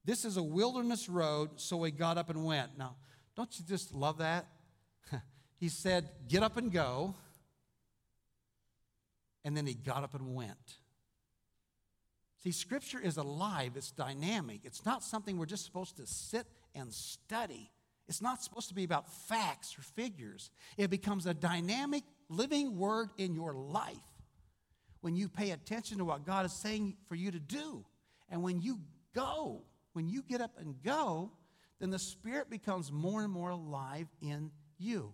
This 0.04 0.24
is 0.24 0.36
a 0.36 0.42
wilderness 0.42 1.08
road, 1.08 1.60
so 1.60 1.82
he 1.84 1.92
got 1.92 2.18
up 2.18 2.28
and 2.28 2.44
went. 2.44 2.76
Now, 2.76 2.96
don't 3.36 3.58
you 3.58 3.64
just 3.66 3.94
love 3.94 4.18
that? 4.18 4.46
he 5.58 5.68
said, 5.68 6.08
Get 6.28 6.42
up 6.42 6.56
and 6.56 6.70
go. 6.70 7.14
And 9.44 9.56
then 9.56 9.66
he 9.66 9.74
got 9.74 10.04
up 10.04 10.14
and 10.14 10.34
went. 10.34 10.76
See, 12.42 12.52
Scripture 12.52 13.00
is 13.00 13.16
alive, 13.16 13.72
it's 13.76 13.90
dynamic. 13.90 14.60
It's 14.64 14.84
not 14.84 15.02
something 15.02 15.38
we're 15.38 15.46
just 15.46 15.64
supposed 15.64 15.96
to 15.96 16.06
sit 16.06 16.46
and 16.74 16.92
study. 16.92 17.70
It's 18.08 18.20
not 18.20 18.42
supposed 18.42 18.68
to 18.68 18.74
be 18.74 18.84
about 18.84 19.08
facts 19.28 19.76
or 19.78 19.82
figures. 19.82 20.50
It 20.76 20.90
becomes 20.90 21.26
a 21.26 21.34
dynamic, 21.34 22.02
living 22.28 22.76
word 22.76 23.10
in 23.16 23.34
your 23.34 23.54
life 23.54 23.96
when 25.02 25.14
you 25.14 25.28
pay 25.28 25.50
attention 25.50 25.98
to 25.98 26.04
what 26.04 26.26
God 26.26 26.44
is 26.46 26.52
saying 26.52 26.96
for 27.08 27.14
you 27.14 27.30
to 27.30 27.38
do. 27.38 27.84
And 28.28 28.42
when 28.42 28.60
you 28.60 28.80
go, 29.14 29.62
when 29.92 30.08
you 30.08 30.22
get 30.22 30.40
up 30.40 30.52
and 30.58 30.74
go, 30.82 31.30
then 31.82 31.90
the 31.90 31.98
Spirit 31.98 32.48
becomes 32.48 32.92
more 32.92 33.24
and 33.24 33.32
more 33.32 33.50
alive 33.50 34.06
in 34.20 34.52
you. 34.78 35.12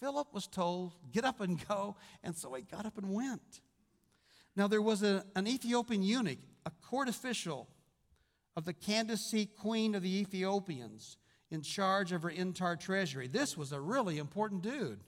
Philip 0.00 0.28
was 0.34 0.46
told, 0.46 0.92
Get 1.10 1.24
up 1.24 1.40
and 1.40 1.66
go. 1.68 1.96
And 2.22 2.36
so 2.36 2.52
he 2.52 2.62
got 2.62 2.84
up 2.84 2.98
and 2.98 3.10
went. 3.10 3.62
Now, 4.54 4.68
there 4.68 4.82
was 4.82 5.02
a, 5.02 5.24
an 5.34 5.46
Ethiopian 5.46 6.02
eunuch, 6.02 6.40
a 6.66 6.70
court 6.86 7.08
official 7.08 7.70
of 8.54 8.66
the 8.66 8.74
Candace, 8.74 9.34
queen 9.58 9.94
of 9.94 10.02
the 10.02 10.20
Ethiopians, 10.20 11.16
in 11.50 11.62
charge 11.62 12.12
of 12.12 12.22
her 12.22 12.28
entire 12.28 12.76
treasury. 12.76 13.26
This 13.26 13.56
was 13.56 13.72
a 13.72 13.80
really 13.80 14.18
important 14.18 14.60
dude. 14.60 15.00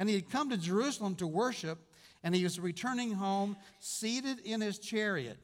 And 0.00 0.08
he 0.08 0.16
had 0.16 0.28
come 0.28 0.50
to 0.50 0.56
Jerusalem 0.56 1.14
to 1.16 1.28
worship, 1.28 1.78
and 2.24 2.34
he 2.34 2.42
was 2.42 2.58
returning 2.58 3.12
home 3.12 3.56
seated 3.78 4.40
in 4.40 4.60
his 4.60 4.80
chariot. 4.80 5.38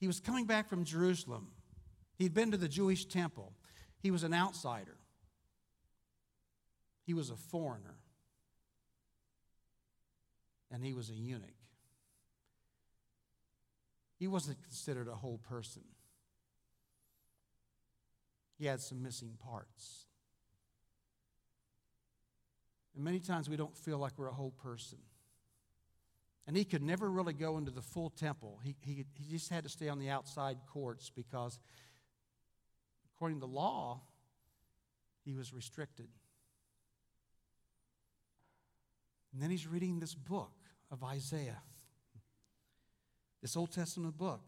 He 0.00 0.08
was 0.08 0.18
coming 0.18 0.46
back 0.46 0.68
from 0.68 0.82
Jerusalem. 0.82 1.46
He'd 2.16 2.34
been 2.34 2.50
to 2.50 2.56
the 2.56 2.68
Jewish 2.68 3.06
temple. 3.06 3.52
He 3.98 4.10
was 4.10 4.22
an 4.22 4.34
outsider, 4.34 4.96
he 7.04 7.14
was 7.14 7.30
a 7.30 7.36
foreigner, 7.36 7.96
and 10.70 10.84
he 10.84 10.92
was 10.92 11.10
a 11.10 11.14
eunuch. 11.14 11.50
He 14.18 14.28
wasn't 14.28 14.62
considered 14.62 15.08
a 15.08 15.14
whole 15.14 15.38
person, 15.38 15.82
he 18.58 18.66
had 18.66 18.80
some 18.80 19.02
missing 19.02 19.36
parts. 19.44 20.06
And 22.94 23.04
many 23.04 23.20
times 23.20 23.48
we 23.48 23.56
don't 23.56 23.76
feel 23.76 23.98
like 23.98 24.12
we're 24.18 24.28
a 24.28 24.34
whole 24.34 24.50
person. 24.50 24.98
And 26.46 26.56
he 26.56 26.64
could 26.64 26.82
never 26.82 27.10
really 27.10 27.32
go 27.32 27.56
into 27.56 27.70
the 27.70 27.82
full 27.82 28.10
temple. 28.10 28.60
He, 28.62 28.74
he, 28.82 29.04
he 29.14 29.30
just 29.30 29.48
had 29.48 29.64
to 29.64 29.70
stay 29.70 29.88
on 29.88 29.98
the 29.98 30.10
outside 30.10 30.58
courts 30.66 31.10
because, 31.14 31.58
according 33.22 33.38
to 33.38 33.46
the 33.46 33.52
law, 33.52 34.00
he 35.24 35.32
was 35.32 35.54
restricted. 35.54 36.08
And 39.32 39.40
then 39.40 39.48
he's 39.48 39.64
reading 39.64 40.00
this 40.00 40.12
book 40.12 40.50
of 40.90 41.04
Isaiah, 41.04 41.62
this 43.40 43.56
Old 43.56 43.70
Testament 43.70 44.18
book. 44.18 44.40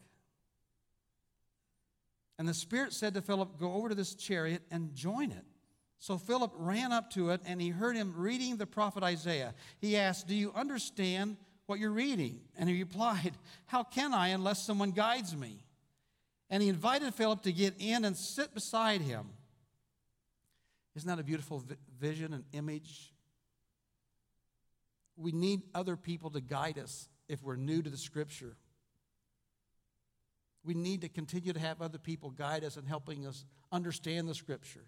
And 2.36 2.48
the 2.48 2.52
Spirit 2.52 2.92
said 2.92 3.14
to 3.14 3.22
Philip, 3.22 3.60
Go 3.60 3.74
over 3.74 3.90
to 3.90 3.94
this 3.94 4.16
chariot 4.16 4.62
and 4.72 4.92
join 4.92 5.30
it. 5.30 5.44
So 6.00 6.18
Philip 6.18 6.50
ran 6.56 6.90
up 6.90 7.10
to 7.10 7.30
it 7.30 7.42
and 7.46 7.62
he 7.62 7.68
heard 7.68 7.94
him 7.94 8.12
reading 8.16 8.56
the 8.56 8.66
prophet 8.66 9.04
Isaiah. 9.04 9.54
He 9.78 9.96
asked, 9.96 10.26
Do 10.26 10.34
you 10.34 10.52
understand 10.52 11.36
what 11.66 11.78
you're 11.78 11.92
reading? 11.92 12.40
And 12.58 12.68
he 12.68 12.80
replied, 12.80 13.34
How 13.66 13.84
can 13.84 14.12
I 14.12 14.30
unless 14.30 14.66
someone 14.66 14.90
guides 14.90 15.36
me? 15.36 15.64
And 16.54 16.62
he 16.62 16.68
invited 16.68 17.12
Philip 17.14 17.42
to 17.42 17.52
get 17.52 17.74
in 17.80 18.04
and 18.04 18.16
sit 18.16 18.54
beside 18.54 19.00
him. 19.00 19.30
Isn't 20.94 21.08
that 21.08 21.18
a 21.18 21.24
beautiful 21.24 21.64
vision 21.98 22.32
and 22.32 22.44
image? 22.52 23.12
We 25.16 25.32
need 25.32 25.62
other 25.74 25.96
people 25.96 26.30
to 26.30 26.40
guide 26.40 26.78
us 26.78 27.08
if 27.28 27.42
we're 27.42 27.56
new 27.56 27.82
to 27.82 27.90
the 27.90 27.96
scripture. 27.96 28.54
We 30.62 30.74
need 30.74 31.00
to 31.00 31.08
continue 31.08 31.52
to 31.52 31.58
have 31.58 31.82
other 31.82 31.98
people 31.98 32.30
guide 32.30 32.62
us 32.62 32.76
and 32.76 32.86
helping 32.86 33.26
us 33.26 33.44
understand 33.72 34.28
the 34.28 34.34
scripture. 34.36 34.84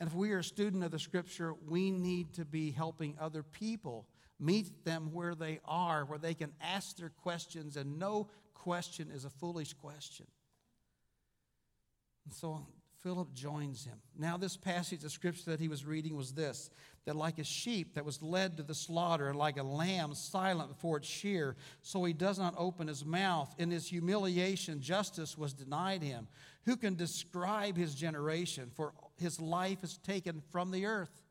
And 0.00 0.08
if 0.08 0.16
we 0.16 0.32
are 0.32 0.38
a 0.38 0.44
student 0.44 0.82
of 0.82 0.90
the 0.90 0.98
scripture, 0.98 1.54
we 1.68 1.92
need 1.92 2.32
to 2.34 2.44
be 2.44 2.72
helping 2.72 3.14
other 3.20 3.44
people 3.44 4.08
Meet 4.42 4.86
them 4.86 5.12
where 5.12 5.34
they 5.34 5.60
are, 5.66 6.06
where 6.06 6.18
they 6.18 6.32
can 6.32 6.52
ask 6.62 6.96
their 6.96 7.10
questions, 7.10 7.76
and 7.76 7.98
no 7.98 8.30
question 8.54 9.10
is 9.14 9.26
a 9.26 9.30
foolish 9.30 9.74
question. 9.74 10.26
And 12.24 12.34
so 12.34 12.66
Philip 13.02 13.32
joins 13.32 13.84
him. 13.84 13.98
Now, 14.18 14.36
this 14.36 14.56
passage 14.56 15.04
of 15.04 15.12
scripture 15.12 15.50
that 15.50 15.60
he 15.60 15.68
was 15.68 15.84
reading 15.84 16.16
was 16.16 16.32
this 16.32 16.70
that 17.06 17.16
like 17.16 17.38
a 17.38 17.44
sheep 17.44 17.94
that 17.94 18.04
was 18.04 18.22
led 18.22 18.58
to 18.58 18.62
the 18.62 18.74
slaughter, 18.74 19.28
and 19.28 19.38
like 19.38 19.56
a 19.56 19.62
lamb 19.62 20.14
silent 20.14 20.68
before 20.68 20.98
its 20.98 21.08
shear, 21.08 21.56
so 21.80 22.04
he 22.04 22.12
does 22.12 22.38
not 22.38 22.54
open 22.58 22.88
his 22.88 23.06
mouth. 23.06 23.54
In 23.58 23.70
his 23.70 23.88
humiliation, 23.88 24.82
justice 24.82 25.36
was 25.38 25.54
denied 25.54 26.02
him. 26.02 26.28
Who 26.66 26.76
can 26.76 26.96
describe 26.96 27.76
his 27.76 27.94
generation? 27.94 28.70
For 28.74 28.92
his 29.16 29.40
life 29.40 29.82
is 29.82 29.96
taken 29.96 30.42
from 30.50 30.70
the 30.70 30.84
earth. 30.84 31.22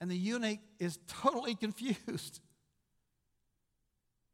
And 0.00 0.08
the 0.08 0.16
eunuch 0.16 0.60
is 0.78 0.98
totally 1.08 1.54
confused. 1.56 2.40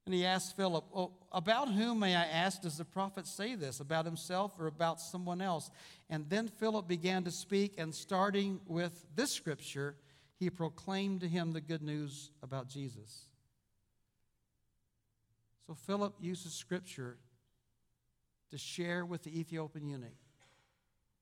And 0.04 0.14
he 0.14 0.24
asked 0.24 0.56
Philip, 0.56 0.84
well, 0.92 1.12
About 1.30 1.70
whom, 1.70 2.00
may 2.00 2.16
I 2.16 2.24
ask, 2.24 2.62
does 2.62 2.78
the 2.78 2.84
prophet 2.84 3.26
say 3.26 3.54
this? 3.54 3.80
About 3.80 4.04
himself 4.04 4.58
or 4.58 4.66
about 4.66 5.00
someone 5.00 5.40
else? 5.40 5.70
And 6.10 6.28
then 6.28 6.48
Philip 6.48 6.88
began 6.88 7.24
to 7.24 7.30
speak, 7.30 7.74
and 7.78 7.94
starting 7.94 8.60
with 8.66 9.06
this 9.14 9.30
scripture, 9.30 9.96
he 10.38 10.50
proclaimed 10.50 11.20
to 11.20 11.28
him 11.28 11.52
the 11.52 11.60
good 11.60 11.82
news 11.82 12.30
about 12.42 12.68
Jesus. 12.68 13.26
So 15.66 15.74
Philip 15.74 16.14
uses 16.20 16.52
scripture 16.52 17.16
to 18.50 18.58
share 18.58 19.06
with 19.06 19.22
the 19.22 19.38
Ethiopian 19.38 19.88
eunuch 19.88 20.10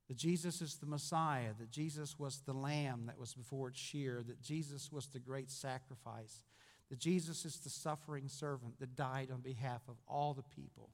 that 0.09 0.17
Jesus 0.17 0.61
is 0.61 0.77
the 0.77 0.87
Messiah, 0.87 1.53
that 1.61 1.71
Jesus 1.71 2.19
was 2.19 2.41
the 2.45 2.53
lamb 2.53 3.05
that 3.07 3.17
was 3.17 3.35
before 3.35 3.69
its 3.69 3.79
shear, 3.79 4.25
that 4.27 4.43
Jesus 4.43 4.91
was 4.91 5.07
the 5.07 5.21
great 5.21 5.51
sacrifice, 5.51 6.43
that 6.91 6.99
Jesus 6.99 7.45
is 7.45 7.57
the 7.59 7.71
suffering 7.71 8.29
servant 8.29 8.79
that 8.81 8.97
died 8.97 9.31
on 9.33 9.41
behalf 9.41 9.81
of 9.89 9.97
all 10.07 10.35
the 10.35 10.43
people. 10.43 10.91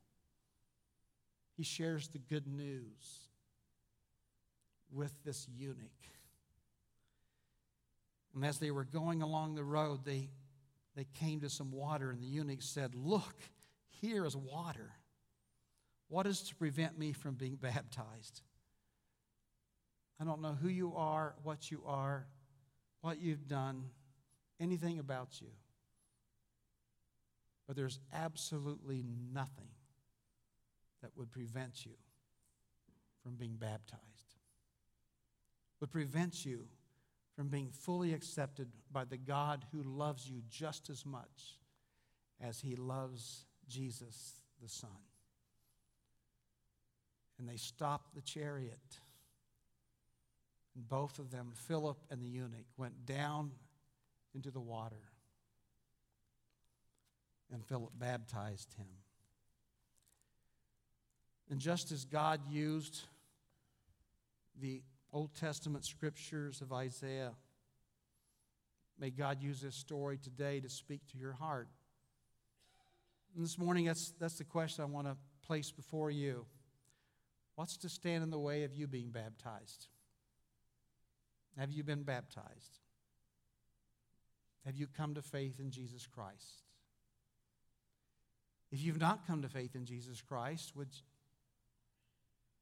He 1.56 1.62
shares 1.62 2.08
the 2.08 2.18
good 2.18 2.46
news 2.46 3.30
with 4.92 5.12
this 5.24 5.48
eunuch. 5.56 5.76
And 8.34 8.44
as 8.44 8.58
they 8.58 8.70
were 8.70 8.84
going 8.84 9.22
along 9.22 9.54
the 9.54 9.64
road, 9.64 10.04
they, 10.04 10.28
they 10.94 11.06
came 11.14 11.40
to 11.40 11.48
some 11.48 11.72
water, 11.72 12.10
and 12.10 12.20
the 12.20 12.26
eunuch 12.26 12.60
said, 12.60 12.94
Look, 12.94 13.34
here 13.88 14.26
is 14.26 14.36
water. 14.36 14.92
What 16.08 16.26
is 16.26 16.42
to 16.42 16.54
prevent 16.54 16.98
me 16.98 17.12
from 17.12 17.34
being 17.34 17.56
baptized? 17.56 18.42
I 20.20 20.24
don't 20.24 20.42
know 20.42 20.56
who 20.60 20.68
you 20.68 20.94
are, 20.94 21.34
what 21.42 21.70
you 21.70 21.82
are, 21.86 22.26
what 23.00 23.18
you've 23.18 23.48
done, 23.48 23.84
anything 24.60 24.98
about 24.98 25.40
you. 25.40 25.48
But 27.66 27.76
there's 27.76 27.98
absolutely 28.12 29.04
nothing 29.32 29.68
that 31.02 31.10
would 31.16 31.30
prevent 31.30 31.84
you 31.84 31.92
from 33.22 33.34
being 33.34 33.56
baptized, 33.56 34.36
would 35.80 35.90
prevent 35.90 36.44
you 36.44 36.66
from 37.34 37.48
being 37.48 37.70
fully 37.70 38.14
accepted 38.14 38.68
by 38.90 39.04
the 39.04 39.16
God 39.16 39.64
who 39.72 39.82
loves 39.82 40.28
you 40.28 40.42
just 40.48 40.88
as 40.88 41.04
much 41.04 41.58
as 42.40 42.60
he 42.60 42.76
loves 42.76 43.44
Jesus 43.68 44.40
the 44.62 44.68
Son. 44.68 44.90
And 47.38 47.48
they 47.48 47.56
stopped 47.56 48.14
the 48.14 48.22
chariot. 48.22 49.00
And 50.74 50.88
both 50.88 51.18
of 51.18 51.30
them, 51.30 51.52
Philip 51.54 51.98
and 52.10 52.22
the 52.22 52.28
eunuch, 52.28 52.66
went 52.76 53.04
down 53.04 53.50
into 54.34 54.50
the 54.50 54.60
water 54.60 55.02
and 57.52 57.64
Philip 57.64 57.92
baptized 57.98 58.74
him. 58.74 58.86
And 61.50 61.60
just 61.60 61.92
as 61.92 62.04
God 62.04 62.40
used 62.50 63.02
the 64.60 64.82
Old 65.12 65.34
Testament 65.34 65.84
scriptures 65.84 66.60
of 66.60 66.72
Isaiah, 66.72 67.32
may 68.98 69.10
God 69.10 69.42
use 69.42 69.60
this 69.60 69.76
story 69.76 70.18
today 70.18 70.60
to 70.60 70.68
speak 70.68 71.06
to 71.12 71.18
your 71.18 71.34
heart. 71.34 71.68
And 73.34 73.44
this 73.44 73.58
morning, 73.58 73.84
that's, 73.84 74.12
that's 74.18 74.38
the 74.38 74.44
question 74.44 74.82
I 74.82 74.86
want 74.86 75.06
to 75.06 75.16
place 75.46 75.70
before 75.70 76.10
you. 76.10 76.46
What's 77.54 77.76
to 77.78 77.88
stand 77.88 78.24
in 78.24 78.30
the 78.30 78.38
way 78.38 78.64
of 78.64 78.74
you 78.74 78.86
being 78.86 79.10
baptized? 79.10 79.86
Have 81.56 81.70
you 81.70 81.84
been 81.84 82.02
baptized? 82.02 82.80
Have 84.64 84.76
you 84.76 84.86
come 84.86 85.14
to 85.14 85.22
faith 85.22 85.60
in 85.60 85.70
Jesus 85.70 86.06
Christ? 86.06 86.65
If 88.76 88.84
you've 88.84 89.00
not 89.00 89.26
come 89.26 89.40
to 89.40 89.48
faith 89.48 89.74
in 89.74 89.86
Jesus 89.86 90.20
Christ, 90.20 90.76
would, 90.76 90.90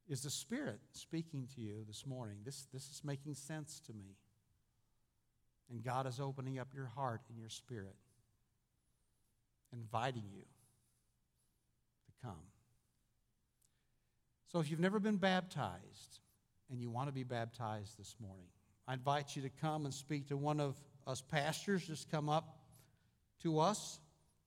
is 0.08 0.22
the 0.22 0.30
Spirit 0.30 0.78
speaking 0.92 1.48
to 1.56 1.60
you 1.60 1.82
this 1.88 2.06
morning? 2.06 2.36
This, 2.44 2.68
this 2.72 2.84
is 2.84 3.00
making 3.02 3.34
sense 3.34 3.80
to 3.88 3.92
me. 3.92 4.14
And 5.72 5.82
God 5.82 6.06
is 6.06 6.20
opening 6.20 6.60
up 6.60 6.68
your 6.72 6.86
heart 6.86 7.22
and 7.28 7.36
your 7.36 7.48
spirit, 7.48 7.96
inviting 9.72 10.22
you 10.32 10.42
to 10.42 12.12
come. 12.24 12.44
So 14.52 14.60
if 14.60 14.70
you've 14.70 14.78
never 14.78 15.00
been 15.00 15.16
baptized 15.16 16.20
and 16.70 16.80
you 16.80 16.90
want 16.90 17.08
to 17.08 17.12
be 17.12 17.24
baptized 17.24 17.98
this 17.98 18.14
morning, 18.20 18.46
I 18.86 18.92
invite 18.92 19.34
you 19.34 19.42
to 19.42 19.50
come 19.60 19.84
and 19.84 19.92
speak 19.92 20.28
to 20.28 20.36
one 20.36 20.60
of 20.60 20.76
us 21.08 21.20
pastors. 21.22 21.84
Just 21.84 22.08
come 22.08 22.28
up 22.28 22.56
to 23.42 23.58
us 23.58 23.98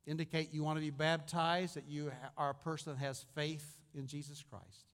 indicate 0.07 0.53
you 0.53 0.63
want 0.63 0.77
to 0.77 0.81
be 0.81 0.89
baptized, 0.89 1.75
that 1.75 1.87
you 1.87 2.11
are 2.37 2.49
a 2.51 2.55
person 2.55 2.93
that 2.93 2.99
has 2.99 3.25
faith 3.35 3.77
in 3.93 4.07
Jesus 4.07 4.43
Christ. 4.49 4.85